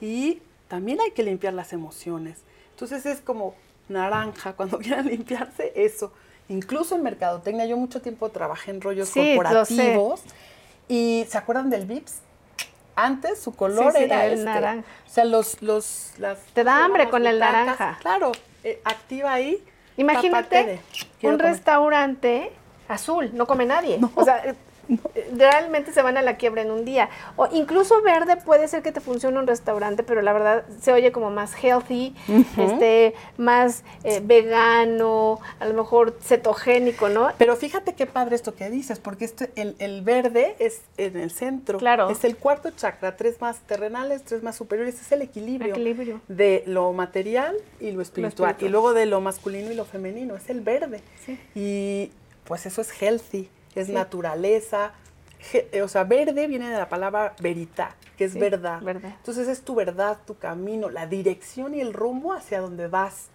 Y 0.00 0.40
también 0.68 1.00
hay 1.00 1.10
que 1.10 1.24
limpiar 1.24 1.54
las 1.54 1.72
emociones. 1.72 2.38
Entonces 2.70 3.06
es 3.06 3.20
como 3.20 3.54
naranja, 3.88 4.52
cuando 4.56 4.78
quieran 4.78 5.06
limpiarse, 5.06 5.72
eso. 5.74 6.12
Incluso 6.48 6.94
en 6.94 7.02
mercadotecnia, 7.02 7.64
yo 7.66 7.76
mucho 7.76 8.02
tiempo 8.02 8.28
trabajé 8.28 8.70
en 8.70 8.82
rollos 8.82 9.10
corporativos. 9.10 10.22
¿Y 10.88 11.26
se 11.28 11.38
acuerdan 11.38 11.70
del 11.70 11.86
Vips? 11.86 12.20
Antes 12.96 13.40
su 13.40 13.54
color 13.54 13.96
era 13.96 14.26
el 14.26 14.34
este. 14.34 14.44
naranja. 14.44 14.88
O 15.06 15.10
sea, 15.10 15.24
los, 15.24 15.60
los, 15.62 16.12
las... 16.18 16.38
Te 16.52 16.62
da 16.62 16.84
hambre 16.84 17.08
con 17.10 17.26
el 17.26 17.38
naranja. 17.38 17.98
Claro, 18.00 18.32
eh, 18.62 18.80
activa 18.84 19.32
ahí. 19.32 19.64
Imagínate 19.96 20.80
un 21.22 21.38
restaurante 21.38 22.52
azul, 22.88 23.30
no 23.32 23.46
come 23.46 23.66
nadie. 23.66 23.98
O 24.14 24.24
sea, 24.24 24.54
realmente 25.36 25.92
se 25.92 26.02
van 26.02 26.16
a 26.16 26.22
la 26.22 26.36
quiebra 26.36 26.62
en 26.62 26.70
un 26.70 26.84
día. 26.84 27.08
O 27.36 27.48
incluso 27.52 28.02
verde 28.02 28.36
puede 28.36 28.68
ser 28.68 28.82
que 28.82 28.92
te 28.92 29.00
funcione 29.00 29.38
un 29.38 29.46
restaurante, 29.46 30.02
pero 30.02 30.22
la 30.22 30.32
verdad 30.32 30.64
se 30.80 30.92
oye 30.92 31.12
como 31.12 31.30
más 31.30 31.54
healthy, 31.54 32.14
este, 32.56 33.14
más 33.36 33.84
eh, 34.04 34.20
vegano, 34.22 35.40
a 35.60 35.66
lo 35.66 35.74
mejor 35.74 36.16
cetogénico, 36.20 37.08
¿no? 37.08 37.30
Pero 37.38 37.56
fíjate 37.56 37.94
qué 37.94 38.06
padre 38.06 38.36
esto 38.36 38.54
que 38.54 38.70
dices, 38.70 38.98
porque 38.98 39.24
este, 39.24 39.50
el, 39.56 40.02
verde 40.02 40.56
es 40.58 40.82
en 40.96 41.16
el 41.16 41.30
centro. 41.30 41.78
Claro. 41.78 42.10
Es 42.10 42.24
el 42.24 42.36
cuarto 42.36 42.70
chakra, 42.70 43.16
tres 43.16 43.40
más 43.40 43.60
terrenales, 43.60 44.22
tres 44.24 44.42
más 44.42 44.56
superiores, 44.56 45.00
es 45.00 45.12
el 45.12 45.22
equilibrio, 45.22 46.20
de 46.28 46.62
lo 46.66 46.92
material 46.92 47.56
y 47.80 47.90
lo 47.92 48.02
espiritual, 48.02 48.56
Y 48.60 48.68
luego 48.68 48.92
de 48.92 49.06
lo 49.06 49.20
masculino 49.20 49.70
y 49.70 49.74
lo 49.74 49.84
femenino, 49.84 50.36
es 50.36 50.50
el 50.50 50.60
verde. 50.60 51.00
Y 51.54 52.10
pues 52.44 52.66
eso 52.66 52.80
es 52.80 52.90
healthy 52.90 53.48
es 53.80 53.88
naturaleza. 53.88 54.92
Eh, 55.52 55.82
o 55.82 55.88
sea, 55.88 56.04
verde 56.04 56.46
viene 56.46 56.70
de 56.70 56.78
la 56.78 56.88
palabra 56.88 57.34
verita, 57.40 57.94
que 58.16 58.24
es 58.24 58.34
verdad. 58.34 58.82
Entonces 58.86 59.48
es 59.48 59.62
tu 59.62 59.74
verdad, 59.74 60.18
tu 60.26 60.38
camino, 60.38 60.90
la 60.90 61.06
dirección 61.06 61.74
y 61.74 61.80
el 61.80 61.92
rumbo 61.92 62.32
hacia 62.32 62.60
donde 62.60 62.88
vas. 62.88 63.28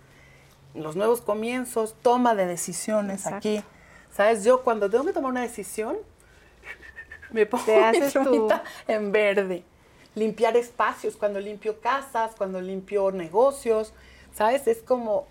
Los 0.73 0.95
nuevos 0.95 1.21
comienzos, 1.21 1.95
toma 2.02 2.36
de 2.36 2.45
decisiones 2.45 3.28
aquí. 3.28 3.63
¿Sabes? 4.12 4.43
Yo 4.43 4.63
cuando 4.63 4.89
tengo 4.89 5.06
que 5.06 5.13
tomar 5.13 5.32
una 5.32 5.41
decisión, 5.41 5.97
me 7.32 7.45
pongo 7.45 7.63
mi 7.67 8.47
en 8.88 9.12
verde. 9.12 9.63
Limpiar 10.15 10.58
espacios, 10.58 11.15
cuando 11.15 11.39
limpio 11.39 11.80
casas, 11.80 12.34
cuando 12.36 12.60
limpio 12.60 13.12
negocios, 13.12 13.93
¿sabes? 14.34 14.67
Es 14.67 14.80
como 14.80 15.28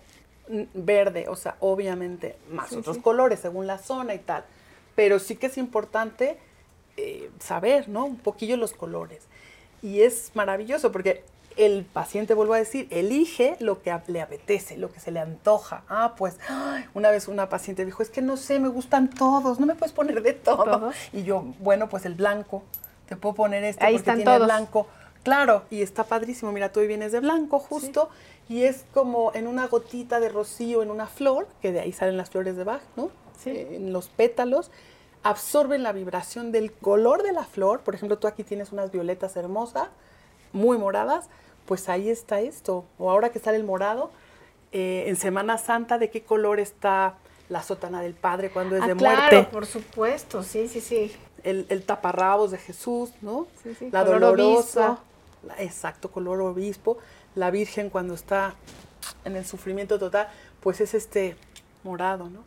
verde, 0.73 1.27
o 1.29 1.35
sea, 1.35 1.55
obviamente 1.59 2.37
más 2.51 2.73
otros 2.73 2.97
colores 2.97 3.39
según 3.39 3.67
la 3.67 3.77
zona 3.77 4.15
y 4.15 4.19
tal. 4.19 4.45
Pero 4.99 5.17
sí 5.19 5.37
que 5.37 5.47
es 5.47 5.57
importante 5.57 6.37
eh, 6.97 7.29
saber, 7.39 7.87
¿no? 7.87 8.03
Un 8.03 8.17
poquillo 8.17 8.57
los 8.57 8.73
colores. 8.73 9.23
Y 9.81 10.01
es 10.01 10.31
maravilloso 10.33 10.91
porque 10.91 11.23
el 11.55 11.85
paciente, 11.85 12.33
vuelvo 12.33 12.53
a 12.53 12.57
decir, 12.57 12.85
elige 12.91 13.55
lo 13.61 13.81
que 13.81 13.97
le 14.07 14.19
apetece, 14.21 14.75
lo 14.75 14.91
que 14.91 14.99
se 14.99 15.11
le 15.11 15.21
antoja. 15.21 15.83
Ah, 15.87 16.15
pues 16.17 16.35
una 16.93 17.11
vez 17.11 17.29
una 17.29 17.47
paciente 17.47 17.85
dijo, 17.85 18.03
es 18.03 18.09
que 18.09 18.21
no 18.21 18.35
sé, 18.35 18.59
me 18.59 18.67
gustan 18.67 19.09
todos, 19.09 19.57
no 19.61 19.65
me 19.65 19.75
puedes 19.75 19.93
poner 19.93 20.21
de 20.21 20.33
todo. 20.33 20.91
Y 21.13 21.23
yo, 21.23 21.45
bueno, 21.59 21.87
pues 21.87 22.03
el 22.05 22.15
blanco, 22.15 22.63
te 23.07 23.15
puedo 23.15 23.35
poner 23.35 23.63
este 23.63 23.85
Ahí 23.85 23.93
porque 23.93 24.01
están 24.01 24.15
tiene 24.17 24.31
todos. 24.33 24.47
blanco. 24.47 24.87
Claro, 25.23 25.63
y 25.69 25.81
está 25.81 26.03
padrísimo. 26.03 26.51
Mira, 26.51 26.73
tú 26.73 26.81
hoy 26.81 26.87
vienes 26.87 27.13
de 27.13 27.21
blanco 27.21 27.59
justo 27.59 28.09
y 28.49 28.63
es 28.63 28.83
como 28.93 29.31
en 29.33 29.47
una 29.47 29.67
gotita 29.67 30.19
de 30.19 30.27
rocío 30.27 30.83
en 30.83 30.91
una 30.91 31.07
flor, 31.07 31.47
que 31.61 31.71
de 31.71 31.79
ahí 31.79 31.93
salen 31.93 32.17
las 32.17 32.31
flores 32.31 32.57
de 32.57 32.65
Bach, 32.65 32.81
¿no? 32.97 33.11
Sí. 33.41 33.51
Eh, 33.51 33.75
en 33.77 33.93
los 33.93 34.09
pétalos 34.09 34.69
absorben 35.23 35.83
la 35.83 35.91
vibración 35.91 36.51
del 36.51 36.71
color 36.71 37.23
de 37.23 37.33
la 37.33 37.43
flor. 37.43 37.81
Por 37.81 37.95
ejemplo, 37.95 38.17
tú 38.17 38.27
aquí 38.27 38.43
tienes 38.43 38.71
unas 38.71 38.91
violetas 38.91 39.35
hermosas, 39.35 39.89
muy 40.53 40.77
moradas, 40.77 41.27
pues 41.65 41.89
ahí 41.89 42.09
está 42.09 42.39
esto. 42.41 42.85
O 42.97 43.11
ahora 43.11 43.29
que 43.31 43.39
sale 43.39 43.57
el 43.57 43.63
morado, 43.63 44.11
eh, 44.71 45.05
en 45.07 45.15
Semana 45.15 45.57
Santa, 45.57 45.97
¿de 45.97 46.09
qué 46.09 46.21
color 46.23 46.59
está 46.59 47.15
la 47.49 47.63
sotana 47.63 48.01
del 48.01 48.13
Padre 48.13 48.51
cuando 48.51 48.75
es 48.75 48.83
Ah, 48.83 48.87
de 48.87 48.95
claro, 48.95 49.15
muerte? 49.37 49.51
por 49.51 49.65
supuesto, 49.65 50.43
sí, 50.43 50.67
sí, 50.67 50.81
sí. 50.81 51.11
El, 51.43 51.65
el 51.69 51.83
taparrabos 51.83 52.51
de 52.51 52.57
Jesús, 52.57 53.11
¿no? 53.21 53.47
Sí, 53.63 53.73
sí, 53.73 53.89
La 53.91 54.03
color 54.05 54.19
dolorosa. 54.21 54.89
obispo. 54.91 55.03
la- 55.47 55.61
exacto, 55.63 56.11
color 56.11 56.41
obispo. 56.41 56.97
La 57.35 57.49
Virgen 57.49 57.89
cuando 57.89 58.13
está 58.13 58.55
en 59.25 59.35
el 59.35 59.45
sufrimiento 59.45 59.97
total, 59.97 60.27
pues 60.59 60.81
es 60.81 60.93
este 60.93 61.35
morado, 61.83 62.29
¿no? 62.29 62.43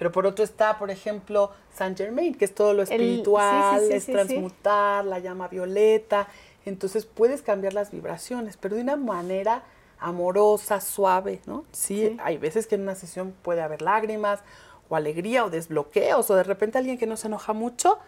Pero 0.00 0.12
por 0.12 0.24
otro 0.24 0.42
está, 0.42 0.78
por 0.78 0.90
ejemplo, 0.90 1.50
Saint 1.74 1.98
Germain, 1.98 2.34
que 2.34 2.46
es 2.46 2.54
todo 2.54 2.72
lo 2.72 2.80
El- 2.80 2.88
sí, 2.88 2.94
espiritual, 2.94 3.80
sí, 3.82 3.86
sí, 3.88 3.92
es 3.96 4.06
transmutar, 4.06 5.04
la 5.04 5.18
llama 5.18 5.46
violeta. 5.48 6.26
Entonces 6.64 7.04
puedes 7.04 7.42
cambiar 7.42 7.74
las 7.74 7.90
vibraciones, 7.90 8.56
pero 8.56 8.76
de 8.76 8.80
una 8.80 8.96
manera 8.96 9.62
amorosa, 9.98 10.80
suave, 10.80 11.42
¿no? 11.44 11.66
Sí, 11.72 12.16
hay 12.24 12.38
veces 12.38 12.66
que 12.66 12.76
en 12.76 12.80
una 12.80 12.94
sesión 12.94 13.34
puede 13.42 13.60
haber 13.60 13.82
lágrimas 13.82 14.40
o 14.88 14.96
alegría 14.96 15.44
o 15.44 15.50
desbloqueos 15.50 16.30
o 16.30 16.34
de 16.34 16.44
repente 16.44 16.78
alguien 16.78 16.96
que 16.96 17.06
no 17.06 17.18
se 17.18 17.26
enoja 17.26 17.52
mucho, 17.52 17.98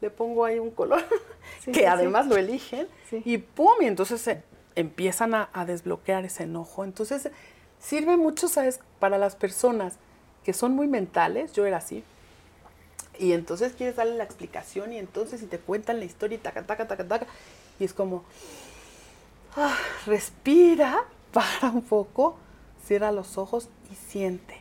le 0.00 0.08
pongo 0.08 0.46
ahí 0.46 0.58
un 0.58 0.70
color 0.70 1.02
que 1.74 1.86
además 1.86 2.26
lo 2.26 2.38
eligen 2.38 2.88
y 3.22 3.36
pum, 3.36 3.82
y 3.82 3.84
entonces 3.84 4.22
se 4.22 4.42
empiezan 4.76 5.34
a, 5.34 5.50
a 5.52 5.66
desbloquear 5.66 6.24
ese 6.24 6.44
enojo. 6.44 6.84
Entonces 6.84 7.28
sirve 7.78 8.16
mucho, 8.16 8.48
¿sabes? 8.48 8.80
Para 8.98 9.18
las 9.18 9.36
personas 9.36 9.98
que 10.44 10.52
son 10.52 10.72
muy 10.74 10.86
mentales, 10.86 11.52
yo 11.52 11.66
era 11.66 11.78
así, 11.78 12.04
y 13.18 13.32
entonces 13.32 13.72
quieres 13.74 13.96
darle 13.96 14.16
la 14.16 14.24
explicación 14.24 14.92
y 14.92 14.98
entonces 14.98 15.40
si 15.40 15.46
te 15.46 15.58
cuentan 15.58 15.98
la 15.98 16.04
historia 16.04 16.36
y 16.36 16.38
taca, 16.38 16.64
taca, 16.64 16.86
taca, 16.88 17.06
taca, 17.06 17.26
y 17.78 17.84
es 17.84 17.94
como, 17.94 18.24
ah, 19.56 19.76
respira, 20.06 21.04
para 21.32 21.70
un 21.70 21.82
poco, 21.82 22.36
cierra 22.86 23.12
los 23.12 23.38
ojos 23.38 23.68
y 23.90 23.94
siente. 23.94 24.60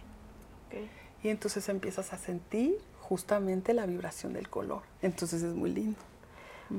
Y 1.24 1.30
entonces 1.30 1.70
empiezas 1.70 2.12
a 2.14 2.18
sentir 2.18 2.78
justamente 3.00 3.74
la 3.74 3.86
vibración 3.86 4.34
del 4.34 4.50
color. 4.50 4.82
Entonces 5.02 5.42
es 5.44 5.54
muy 5.54 5.72
lindo. 5.72 6.00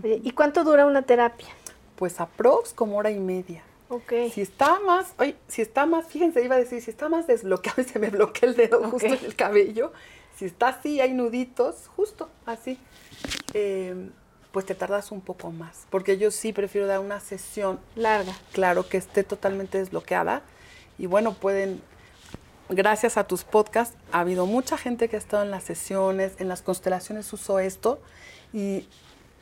Oye, 0.03 0.21
¿y 0.23 0.33
cuánto 0.33 0.65
dura 0.65 0.85
una 0.85 1.03
terapia? 1.03 1.49
Pues 1.97 2.21
aprox 2.21 2.75
como 2.75 2.99
hora 2.99 3.11
y 3.11 3.21
media. 3.21 3.63
Si 4.33 4.41
está 4.43 4.81
más, 4.81 5.15
oye, 5.19 5.37
si 5.49 5.63
está 5.63 5.87
más, 5.87 6.07
fíjense, 6.07 6.43
iba 6.45 6.57
a 6.57 6.59
decir, 6.59 6.81
si 6.83 6.91
está 6.91 7.09
más 7.09 7.27
desbloqueado 7.27 7.81
y 7.83 7.85
se 7.93 7.99
me 7.99 8.11
bloquea 8.11 8.49
el 8.49 8.57
dedo 8.57 8.83
justo 8.91 9.07
en 9.07 9.25
el 9.25 9.35
cabello, 9.37 9.93
si 10.37 10.45
está 10.47 10.69
así, 10.69 11.01
hay 11.01 11.13
nuditos, 11.15 11.89
justo 11.97 12.29
así, 12.47 12.79
eh, 13.53 14.11
pues 14.53 14.67
te 14.67 14.75
tardas 14.75 15.11
un 15.13 15.21
poco 15.21 15.51
más. 15.51 15.87
Porque 15.91 16.17
yo 16.19 16.31
sí 16.31 16.53
prefiero 16.53 16.87
dar 16.87 17.01
una 17.01 17.21
sesión, 17.21 17.81
Larga. 17.97 18.33
claro, 18.53 18.89
que 18.89 18.97
esté 18.97 19.25
totalmente 19.25 19.79
desbloqueada. 19.79 20.43
Y 20.99 21.07
bueno, 21.07 21.35
pueden, 21.35 21.81
gracias 22.69 23.17
a 23.17 23.27
tus 23.27 23.45
podcasts, 23.45 23.97
ha 24.13 24.21
habido 24.21 24.47
mucha 24.47 24.77
gente 24.79 25.09
que 25.09 25.17
ha 25.17 25.19
estado 25.19 25.43
en 25.43 25.51
las 25.51 25.65
sesiones, 25.65 26.33
en 26.39 26.49
las 26.49 26.63
constelaciones 26.63 27.33
usó 27.33 27.59
esto 27.59 28.01
y 28.53 28.89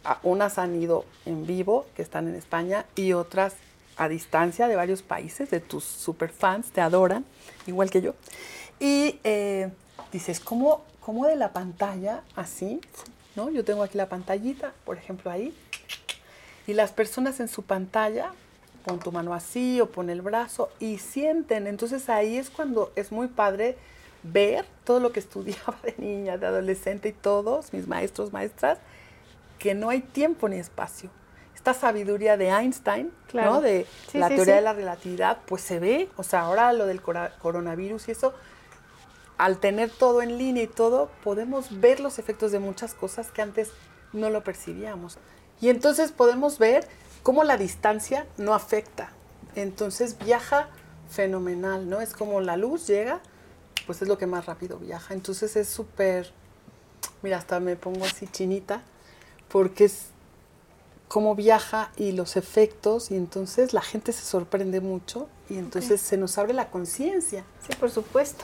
a- 0.05 0.19
unas 0.23 0.59
han 0.59 0.81
ido 0.81 1.05
en 1.27 1.47
vivo, 1.47 1.87
que 1.95 2.03
están 2.03 2.27
en 2.29 2.35
España, 2.35 2.87
y 2.97 3.13
otras 3.13 3.55
a 3.97 4.09
distancia 4.09 4.69
de 4.69 4.77
varios 4.77 5.03
países, 5.03 5.51
de 5.51 5.61
tus 5.61 5.85
super 5.85 6.31
fans, 6.31 6.71
te 6.71 6.81
adoran, 6.81 7.25
igual 7.67 7.91
que 7.91 8.03
yo. 8.03 8.15
Y 8.81 9.21
eh, 9.25 9.71
dices, 10.13 10.41
¿cómo, 10.41 10.83
¿cómo 11.01 11.27
de 11.27 11.37
la 11.37 11.53
pantalla 11.53 12.23
así? 12.37 12.81
¿No? 13.37 13.51
Yo 13.51 13.65
tengo 13.65 13.83
aquí 13.83 13.97
la 13.97 14.09
pantallita, 14.09 14.73
por 14.85 14.99
ejemplo, 14.99 15.31
ahí, 15.31 15.55
y 16.67 16.75
las 16.75 16.93
personas 16.93 17.41
en 17.41 17.49
su 17.49 17.63
pantalla, 17.63 18.33
pon 18.85 18.99
tu 18.99 19.13
mano 19.13 19.35
así 19.35 19.81
o 19.81 19.87
pon 19.87 20.11
el 20.11 20.23
brazo 20.23 20.71
y 20.81 20.99
sienten. 20.99 21.67
Entonces 21.67 22.09
ahí 22.09 22.37
es 22.37 22.51
cuando 22.51 22.93
es 22.97 23.13
muy 23.13 23.29
padre 23.29 23.77
ver 24.23 24.65
todo 24.85 25.01
lo 25.01 25.13
que 25.13 25.21
estudiaba 25.21 25.77
de 25.83 25.95
niña, 25.99 26.39
de 26.39 26.47
adolescente 26.47 27.09
y 27.09 27.13
todos, 27.13 27.73
mis 27.73 27.87
maestros, 27.89 28.33
maestras, 28.33 28.79
que 29.59 29.75
no 29.75 29.91
hay 29.91 30.01
tiempo 30.01 30.49
ni 30.49 30.57
espacio. 30.57 31.11
Esta 31.63 31.75
sabiduría 31.75 32.37
de 32.37 32.49
Einstein, 32.49 33.13
Claro. 33.29 33.53
¿no? 33.53 33.61
De 33.61 33.87
Sí, 34.11 34.19
la 34.19 34.27
sí, 34.27 34.35
teoría 34.35 34.55
sí. 34.55 34.59
de 34.59 34.63
la 34.63 34.73
relatividad, 34.73 35.39
pues 35.47 35.63
se 35.63 35.79
ve, 35.79 36.09
o 36.17 36.25
sea, 36.25 36.41
ahora 36.41 36.73
lo 36.73 36.87
del 36.87 37.01
coronavirus 37.01 38.09
y 38.09 38.11
eso, 38.11 38.35
al 39.39 39.59
tener 39.59 39.89
todo 39.89 40.23
en 40.23 40.39
línea 40.39 40.65
y 40.65 40.67
todo, 40.67 41.09
podemos 41.23 41.81
ver 41.81 42.01
los 42.01 42.19
efectos 42.19 42.51
de 42.51 42.59
muchas 42.59 42.95
cosas 42.95 43.31
que 43.31 43.43
antes 43.43 43.71
no 44.13 44.29
lo 44.29 44.43
percibíamos. 44.43 45.19
Y 45.61 45.69
entonces 45.69 46.11
podemos 46.11 46.59
ver 46.59 46.89
cómo 47.23 47.45
la 47.45 47.57
distancia 47.57 48.27
no 48.39 48.55
afecta. 48.55 49.11
Entonces 49.55 50.19
viaja 50.19 50.69
fenomenal, 51.09 51.89
¿no? 51.89 52.01
Es 52.01 52.13
como 52.13 52.41
la 52.41 52.57
luz 52.57 52.89
llega, 52.89 53.21
pues 53.87 54.03
es 54.03 54.09
lo 54.09 54.19
que 54.19 54.27
más 54.27 54.47
rápido 54.47 54.79
viaja. 54.79 55.15
Entonces 55.15 55.55
es 55.55 55.69
súper, 55.69 56.33
mira, 57.23 57.37
hasta 57.37 57.61
me 57.61 57.77
pongo 57.77 58.05
así 58.05 58.27
chinita, 58.27 58.83
porque 59.49 59.85
es 59.85 60.07
cómo 61.13 61.35
viaja 61.35 61.91
y 61.99 62.13
los 62.13 62.37
efectos, 62.37 63.11
y 63.11 63.17
entonces 63.17 63.75
la 63.75 63.83
gente 63.83 64.13
se 64.13 64.25
sorprende 64.25 64.81
mucho, 64.81 65.29
y 65.51 65.59
entonces 65.59 66.01
se 66.01 66.17
nos 66.17 66.39
abre 66.39 66.55
la 66.55 66.71
conciencia. 66.71 67.45
Sí, 67.69 67.77
por 67.79 67.91
supuesto. 67.91 68.43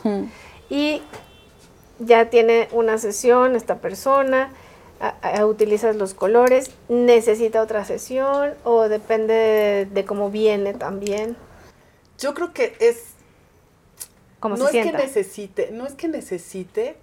Y 0.69 1.01
ya 1.99 2.29
tiene 2.29 2.69
una 2.73 2.99
sesión 2.99 3.57
esta 3.57 3.77
persona, 3.79 4.51
a- 5.01 5.17
a- 5.39 5.47
utilizas 5.47 5.97
los 5.97 6.13
colores, 6.13 6.71
necesita 6.91 7.63
otra 7.63 7.87
sesión 7.87 8.53
o 8.65 8.89
depende 8.91 9.33
de, 9.33 9.87
de 9.87 10.05
cómo 10.05 10.31
viene 10.31 10.75
también, 10.75 11.37
Yo 12.19 12.35
creo 12.35 12.53
que 12.53 12.77
es 12.81 12.99
cómo 14.41 14.57
no 14.57 14.65
se 14.67 14.67
es 14.67 14.71
sienta. 14.83 14.99
que 14.99 15.05
necesite, 15.07 15.71
no 15.73 15.87
es 15.87 15.95
que 15.95 16.09
necesite 16.09 16.97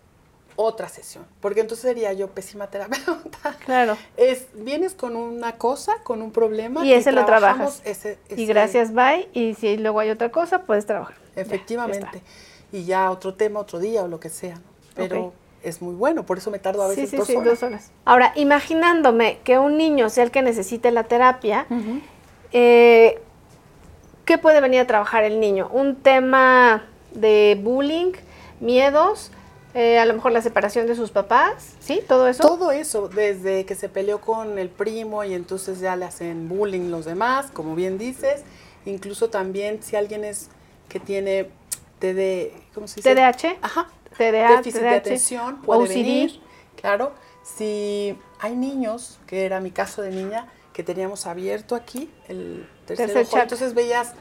otra 0.57 0.87
sesión, 0.89 1.25
porque 1.41 1.59
entonces 1.61 1.83
sería 1.83 2.13
yo 2.13 2.29
pésima 2.29 2.67
terapeuta. 2.67 3.55
Claro. 3.65 3.97
Es 4.17 4.47
vienes 4.53 4.93
con 4.93 5.15
una 5.15 5.57
cosa, 5.57 5.93
con 6.03 6.21
un 6.21 6.31
problema 6.31 6.85
Y 6.85 6.93
ese 6.93 7.11
lo 7.11 7.25
trabajamos 7.25 7.81
trabajas. 7.81 8.05
ese- 8.05 8.17
Y 8.35 8.45
gracias, 8.45 8.93
bye. 8.93 9.27
Y 9.33 9.55
si 9.55 9.77
luego 9.77 9.99
hay 9.99 10.09
otra 10.11 10.31
cosa, 10.31 10.63
puedes 10.63 10.85
trabajar. 10.85 11.15
Ya, 11.15 11.35
ya 11.35 11.41
Efectivamente. 11.41 12.21
y 12.71 12.85
ya 12.85 13.11
otro 13.11 13.33
tema, 13.33 13.59
otro 13.59 13.79
día 13.79 14.03
o 14.03 14.07
lo 14.07 14.19
que 14.19 14.29
sea. 14.29 14.55
¿no? 14.55 14.61
Pero 14.95 15.33
es 15.63 15.81
muy 15.81 15.95
bueno, 15.95 16.25
por 16.25 16.37
eso 16.37 16.51
me 16.51 16.59
tardo 16.59 16.83
a 16.83 16.87
veces 16.87 17.05
Sí, 17.09 17.11
sí, 17.11 17.17
dos 17.17 17.27
sí, 17.27 17.35
horas. 17.35 17.59
dos 17.59 17.63
horas. 17.63 17.91
Ahora, 18.05 18.31
imaginándome 18.35 19.39
que 19.43 19.57
un 19.59 19.77
niño 19.77 20.09
sea 20.09 20.23
el 20.23 20.31
que 20.31 20.41
necesite 20.41 20.91
la 20.91 21.03
terapia, 21.03 21.65
eh, 22.53 23.19
¿qué 24.25 24.37
puede 24.37 24.61
venir 24.61 24.79
a 24.81 24.87
trabajar 24.87 25.23
el 25.23 25.39
niño? 25.39 25.69
¿Un 25.71 25.95
tema 25.95 26.85
de 27.13 27.59
bullying, 27.61 28.11
miedos, 28.59 29.31
eh, 29.75 29.99
a 29.99 30.05
lo 30.05 30.13
mejor 30.15 30.31
la 30.31 30.41
separación 30.41 30.87
de 30.87 30.95
sus 30.95 31.11
papás? 31.11 31.73
¿Sí? 31.79 32.01
¿Todo 32.07 32.27
eso? 32.27 32.41
Todo 32.41 32.71
eso, 32.71 33.07
desde 33.09 33.65
que 33.65 33.75
se 33.75 33.89
peleó 33.89 34.19
con 34.21 34.57
el 34.57 34.69
primo 34.69 35.23
y 35.23 35.33
entonces 35.35 35.79
ya 35.79 35.95
le 35.95 36.05
hacen 36.05 36.49
bullying 36.49 36.89
los 36.89 37.05
demás, 37.05 37.51
como 37.51 37.75
bien 37.75 37.97
dices, 37.99 38.43
incluso 38.85 39.29
también 39.29 39.83
si 39.83 39.95
alguien 39.95 40.23
es 40.23 40.49
que 40.89 40.99
tiene 40.99 41.49
TD, 41.99 42.51
¿cómo 42.73 42.87
se 42.87 42.95
dice? 42.95 43.13
TDAH. 43.13 43.57
Ajá. 43.61 43.89
TDA, 44.17 44.57
déficit 44.57 44.81
de 44.81 44.89
atención 44.89 45.61
puede 45.61 45.83
OCD. 45.83 45.89
venir, 45.89 46.39
claro. 46.79 47.11
Si 47.43 48.17
hay 48.39 48.55
niños, 48.55 49.19
que 49.27 49.45
era 49.45 49.59
mi 49.59 49.71
caso 49.71 50.01
de 50.01 50.09
niña, 50.11 50.47
que 50.73 50.83
teníamos 50.83 51.25
abierto 51.27 51.75
aquí 51.75 52.09
el 52.27 52.67
tercer, 52.85 53.07
Tercer 53.07 53.21
ojo, 53.23 53.31
chakra. 53.31 53.43
entonces 53.43 53.73
veías 53.73 54.13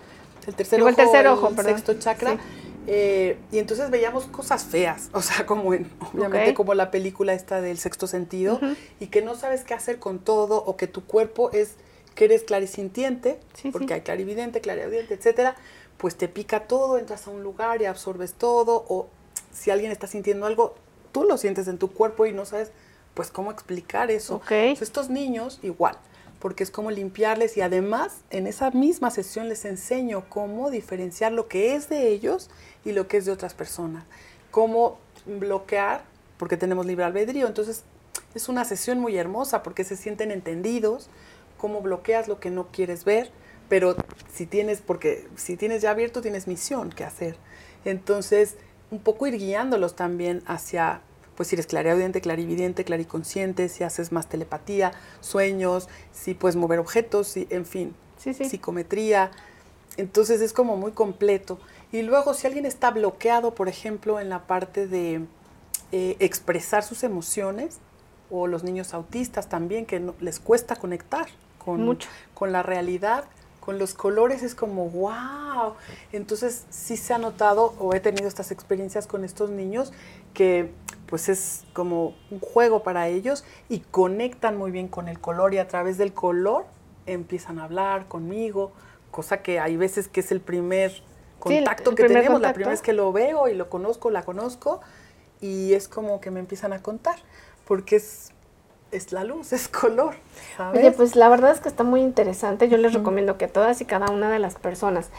el 0.47 0.55
tercer 0.55 0.83
ojo, 0.83 0.93
tercer 0.95 1.27
ojo, 1.29 1.49
el 1.49 1.57
sexto 1.65 1.95
chakra, 1.95 2.33
Sí. 2.33 2.39
Eh, 2.87 3.39
y 3.51 3.59
entonces 3.59 3.91
veíamos 3.91 4.27
cosas 4.27 4.65
feas, 4.65 5.09
o 5.13 5.23
sea, 5.23 5.47
como 5.47 5.75
en, 5.75 5.91
obviamente 6.13 6.55
como 6.55 6.75
la 6.75 6.91
película 6.91 7.33
esta 7.35 7.61
del 7.61 7.79
sexto 7.79 8.07
sentido, 8.07 8.61
y 9.01 9.07
que 9.09 9.23
no 9.23 9.35
sabes 9.35 9.65
qué 9.65 9.75
hacer 9.75 9.99
con 9.99 10.19
todo, 10.19 10.65
o 10.65 10.77
que 10.77 10.87
tu 10.87 11.05
cuerpo 11.05 11.51
es, 11.53 11.75
que 12.15 12.27
eres 12.27 12.45
clarisintiente, 12.45 13.41
Sí, 13.55 13.71
porque 13.71 13.89
sí. 13.89 13.93
hay 13.95 14.01
clarividente, 14.03 14.61
clariaudiente, 14.61 15.15
etcétera, 15.15 15.57
pues 15.99 16.17
te 16.17 16.29
pica 16.29 16.67
todo, 16.69 16.99
entras 16.99 17.27
a 17.27 17.31
un 17.31 17.43
lugar 17.43 17.81
y 17.83 17.87
absorbes 17.87 18.35
todo, 18.35 18.85
o 18.89 19.09
si 19.53 19.71
alguien 19.71 19.91
está 19.91 20.07
sintiendo 20.07 20.47
algo, 20.47 20.75
tú 21.13 21.25
lo 21.25 21.39
sientes 21.39 21.69
en 21.69 21.79
tu 21.79 21.93
cuerpo 21.93 22.27
y 22.27 22.33
no 22.33 22.45
sabes 22.45 22.71
pues 23.15 23.31
cómo 23.31 23.53
explicar 23.53 24.11
eso. 24.11 24.41
estos 24.51 25.09
niños 25.09 25.61
igual, 25.63 25.97
porque 26.45 26.63
es 26.63 26.71
como 26.71 26.91
limpiarles 26.91 27.57
y 27.57 27.63
además 27.63 28.19
en 28.29 28.47
esa 28.47 28.71
misma 28.71 29.11
sesión 29.11 29.49
les 29.49 29.65
enseño 29.65 30.29
cómo 30.29 30.71
diferenciar 30.71 31.33
lo 31.33 31.49
que 31.49 31.75
es 31.75 31.89
de 31.89 32.09
ellos 32.09 32.51
y 32.85 32.93
lo 32.93 33.09
que 33.09 33.17
es 33.17 33.25
de 33.25 33.33
otras 33.33 33.55
personas, 33.55 34.05
cómo 34.51 34.99
bloquear, 35.25 36.03
porque 36.37 36.59
tenemos 36.59 36.85
libre 36.85 37.07
albedrío, 37.07 37.47
entonces 37.47 37.85
es 38.35 38.51
una 38.51 38.67
sesión 38.67 38.99
muy 38.99 39.17
hermosa 39.17 39.63
porque 39.63 39.85
se 39.85 39.97
sienten 39.97 40.31
entendidos, 40.31 41.09
cómo 41.57 41.81
bloqueas 41.81 42.29
lo 42.29 42.41
que 42.41 42.51
no 42.51 42.67
quieres 42.71 43.07
ver, 43.07 43.31
pero 43.71 43.97
si 44.31 44.45
tienes, 44.45 44.83
porque 44.83 45.27
si 45.37 45.57
tienes 45.57 45.81
ya 45.81 45.93
abierto 45.93 46.21
tienes 46.21 46.47
misión 46.47 46.91
que 46.91 47.05
hacer. 47.05 47.37
Entonces, 47.87 48.57
un 48.91 48.99
poco 48.99 49.27
ir 49.27 49.39
guiándolos 49.39 49.97
también 49.97 50.43
hacia, 50.45 51.01
pues 51.37 51.49
si 51.49 51.57
eres 51.57 51.67
clariaudiente, 51.67 52.21
clarividente, 52.21 52.85
clariconsciente, 52.85 53.69
si 53.69 53.85
haces 53.85 54.13
más 54.13 54.29
telepatía, 54.29 54.93
sueños, 55.21 55.89
si 56.13 56.35
puedes 56.35 56.57
mover 56.57 56.79
objetos, 56.79 57.29
si, 57.29 57.47
en 57.51 57.67
fin, 57.67 57.95
psicometría. 58.19 59.31
Entonces 59.97 60.41
es 60.41 60.53
como 60.53 60.77
muy 60.77 60.93
completo. 60.93 61.59
Y 61.93 62.03
luego 62.03 62.35
si 62.35 62.47
alguien 62.47 62.67
está 62.67 62.91
bloqueado, 62.91 63.55
por 63.55 63.69
ejemplo, 63.69 64.21
en 64.21 64.29
la 64.29 64.47
parte 64.47 64.87
de 64.87 65.23
eh, 65.93 66.17
expresar 66.19 66.83
sus 66.83 67.05
emociones, 67.05 67.79
o 68.31 68.47
los 68.47 68.65
niños 68.65 68.95
autistas 68.95 69.49
también, 69.49 69.87
que 69.87 70.03
les 70.21 70.41
cuesta 70.41 70.77
conectar 70.77 71.27
con, 71.59 71.99
con 72.35 72.53
la 72.53 72.63
realidad, 72.63 73.25
con 73.65 73.79
los 73.79 73.95
colores, 73.95 74.43
es 74.43 74.55
como, 74.55 74.91
wow. 74.91 75.75
Entonces 76.13 76.67
sí 76.69 76.99
se 76.99 77.15
ha 77.15 77.19
notado 77.19 77.75
o 77.79 77.95
he 77.95 78.01
tenido 78.01 78.29
estas 78.29 78.51
experiencias 78.51 79.07
con 79.07 79.25
estos 79.25 79.49
niños 79.49 79.93
que 80.35 80.71
pues 81.07 81.31
es 81.31 81.65
como 81.73 82.15
un 82.31 82.41
juego 82.41 82.83
para 82.83 83.09
ellos 83.09 83.45
y 83.71 83.81
conectan 83.81 84.59
muy 84.59 84.71
bien 84.71 84.89
con 84.89 85.09
el 85.09 85.19
color 85.19 85.55
y 85.55 85.59
a 85.59 85.67
través 85.67 85.97
del 85.97 86.13
color 86.13 86.67
empiezan 87.07 87.59
a 87.59 87.65
hablar 87.65 88.07
conmigo, 88.07 88.73
cosa 89.11 89.43
que 89.43 89.61
hay 89.61 89.77
veces 89.77 90.09
que 90.09 90.21
es 90.21 90.31
el 90.31 90.43
primer 90.43 91.03
contacto 91.39 91.95
que 91.95 92.05
tenemos, 92.05 92.43
la 92.43 92.53
primera 92.53 92.73
vez 92.73 92.83
que 92.83 92.93
lo 92.93 93.13
veo 93.13 93.49
y 93.49 93.55
lo 93.55 93.71
conozco, 93.71 94.11
la 94.11 94.25
conozco 94.25 94.81
y 95.41 95.73
es 95.73 95.89
como 95.89 96.21
que 96.21 96.31
me 96.31 96.41
empiezan 96.41 96.75
a 96.75 96.83
contar 96.83 97.17
porque 97.65 97.97
es, 97.97 98.34
es 98.95 99.13
la 99.13 99.25
luz, 99.25 99.53
es 99.53 99.69
color. 99.69 100.15
Oye, 100.73 100.91
pues 100.93 101.17
la 101.17 101.29
verdad 101.29 101.53
es 101.53 101.61
que 101.61 101.69
está 101.69 101.85
muy 101.85 102.01
interesante. 102.01 102.69
Yo 102.69 102.77
les 102.77 102.93
recomiendo 102.93 103.37
que 103.37 103.49
todas 103.49 103.81
y 103.81 103.85
cada 103.85 104.11
una 104.11 104.31
de 104.31 104.39
las 104.39 104.55
personas 104.55 105.11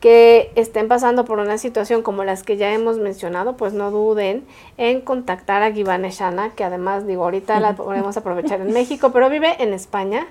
que 0.00 0.50
estén 0.54 0.88
pasando 0.88 1.26
por 1.26 1.38
una 1.38 1.58
situación 1.58 2.02
como 2.02 2.24
las 2.24 2.42
que 2.42 2.56
ya 2.56 2.72
hemos 2.72 2.96
mencionado, 2.98 3.56
pues 3.58 3.74
no 3.74 3.90
duden 3.90 4.46
en 4.78 5.02
contactar 5.02 5.62
a 5.62 5.72
Givane 5.72 6.10
Shana, 6.10 6.50
que 6.50 6.64
además 6.64 7.06
digo, 7.06 7.24
ahorita 7.24 7.60
la 7.60 7.76
podemos 7.76 8.16
aprovechar 8.16 8.62
en 8.62 8.72
México, 8.72 9.12
pero 9.12 9.28
vive 9.28 9.62
en 9.62 9.74
España. 9.74 10.26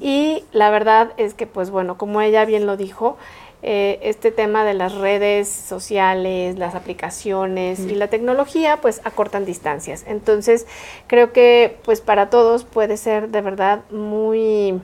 Y 0.00 0.44
la 0.52 0.70
verdad 0.70 1.12
es 1.16 1.32
que, 1.32 1.46
pues 1.46 1.70
bueno, 1.70 1.96
como 1.96 2.20
ella 2.20 2.44
bien 2.44 2.66
lo 2.66 2.76
dijo, 2.76 3.16
eh, 3.62 3.98
este 4.02 4.30
tema 4.30 4.64
de 4.64 4.74
las 4.74 4.94
redes 4.94 5.48
sociales, 5.48 6.58
las 6.58 6.76
aplicaciones 6.76 7.80
y 7.80 7.96
la 7.96 8.06
tecnología, 8.06 8.78
pues 8.80 9.00
acortan 9.04 9.44
distancias. 9.44 10.04
Entonces, 10.06 10.66
creo 11.08 11.32
que 11.32 11.76
pues 11.84 12.00
para 12.00 12.30
todos 12.30 12.64
puede 12.64 12.96
ser 12.96 13.30
de 13.30 13.40
verdad 13.40 13.80
muy, 13.90 14.80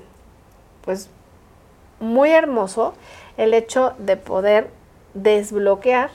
pues 0.85 1.09
muy 2.01 2.31
hermoso 2.31 2.95
el 3.37 3.55
hecho 3.55 3.95
de 3.99 4.17
poder 4.17 4.69
desbloquear 5.15 6.11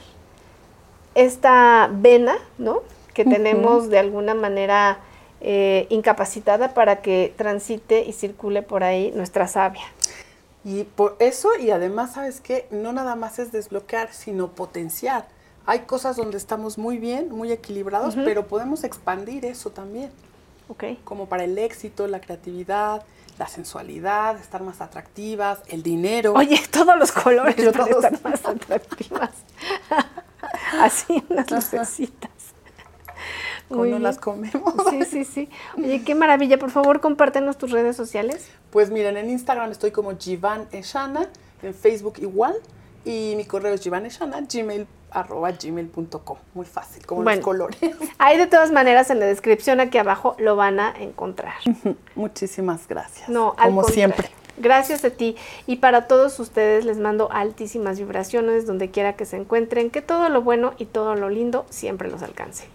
esta 1.16 1.90
vena, 1.92 2.38
¿no? 2.58 2.82
Que 3.14 3.26
tenemos 3.26 3.90
de 3.90 4.00
alguna 4.00 4.34
manera 4.34 5.00
eh, 5.42 5.88
incapacitada 5.90 6.74
para 6.74 6.98
que 7.02 7.34
transite 7.38 8.04
y 8.06 8.12
circule 8.12 8.62
por 8.62 8.84
ahí 8.84 9.12
nuestra 9.16 9.48
savia. 9.48 9.84
Y 10.64 10.84
por 10.84 11.16
eso, 11.20 11.56
y 11.58 11.72
además, 11.72 12.14
¿sabes 12.14 12.42
qué? 12.42 12.68
No 12.72 12.92
nada 12.92 13.16
más 13.16 13.40
es 13.40 13.52
desbloquear, 13.52 14.14
sino 14.14 14.50
potenciar. 14.50 15.28
Hay 15.66 15.82
cosas 15.82 16.16
donde 16.16 16.38
estamos 16.38 16.78
muy 16.78 16.98
bien, 16.98 17.30
muy 17.30 17.52
equilibrados, 17.52 18.16
pero 18.16 18.48
podemos 18.48 18.84
expandir 18.84 19.46
eso 19.46 19.70
también. 19.70 20.12
Okay. 20.68 21.00
Como 21.04 21.28
para 21.28 21.44
el 21.44 21.58
éxito, 21.58 22.08
la 22.08 22.22
creatividad, 22.22 23.04
la 23.40 23.48
sensualidad, 23.48 24.38
estar 24.38 24.62
más 24.62 24.82
atractivas, 24.82 25.60
el 25.68 25.82
dinero. 25.82 26.34
Oye, 26.34 26.62
todos 26.72 26.98
los 26.98 27.12
colores 27.24 27.72
para 27.72 27.86
estar 27.86 28.24
más 28.24 28.46
atractivas. 28.46 29.32
Así 30.80 31.24
unas 31.30 31.50
lucecitas. 31.50 32.29
Cuando 33.70 34.00
las 34.00 34.18
comemos. 34.18 34.74
Sí, 34.90 35.06
sí, 35.06 35.24
sí. 35.24 35.50
Oye, 35.78 36.04
qué 36.04 36.16
maravilla. 36.16 36.58
Por 36.58 36.72
favor, 36.72 37.00
compártenos 37.00 37.58
tus 37.58 37.72
redes 37.72 37.96
sociales. 37.96 38.50
Pues 38.72 38.90
miren, 38.90 39.16
en 39.18 39.30
Instagram 39.30 39.72
estoy 39.72 39.92
como 39.92 40.18
Jivan 40.18 40.68
Eshana, 40.72 41.30
en 41.62 41.74
Facebook 41.74 42.16
igual, 42.18 42.56
y 43.06 43.34
mi 43.38 43.46
correo 43.46 43.74
es 43.74 43.82
jivaneshana, 43.82 44.42
gmail 44.42 44.88
arroba 45.12 45.52
gmail.com. 45.52 46.38
Muy 46.54 46.66
fácil, 46.66 47.06
como 47.06 47.24
los 47.24 47.40
colores. 47.40 47.80
Ahí 48.18 48.38
de 48.38 48.48
todas 48.48 48.72
maneras 48.72 49.10
en 49.10 49.20
la 49.20 49.26
descripción 49.26 49.80
aquí 49.80 49.98
abajo 49.98 50.36
lo 50.40 50.56
van 50.56 50.80
a 50.80 50.94
encontrar. 50.98 51.56
Muchísimas 52.16 52.88
gracias. 52.88 53.30
No, 53.30 53.56
como 53.56 53.84
siempre. 53.84 54.30
Gracias 54.60 55.06
a 55.06 55.10
ti 55.10 55.36
y 55.68 55.78
para 55.78 56.08
todos 56.08 56.38
ustedes 56.40 56.84
les 56.84 56.98
mando 56.98 57.32
altísimas 57.32 57.98
vibraciones 57.98 58.66
donde 58.66 58.92
quiera 58.92 59.14
que 59.14 59.26
se 59.26 59.38
encuentren, 59.38 59.90
que 59.90 60.02
todo 60.02 60.28
lo 60.28 60.42
bueno 60.42 60.74
y 60.78 60.86
todo 60.86 61.16
lo 61.16 61.30
lindo 61.30 61.66
siempre 61.70 62.10
los 62.10 62.22
alcance. 62.22 62.68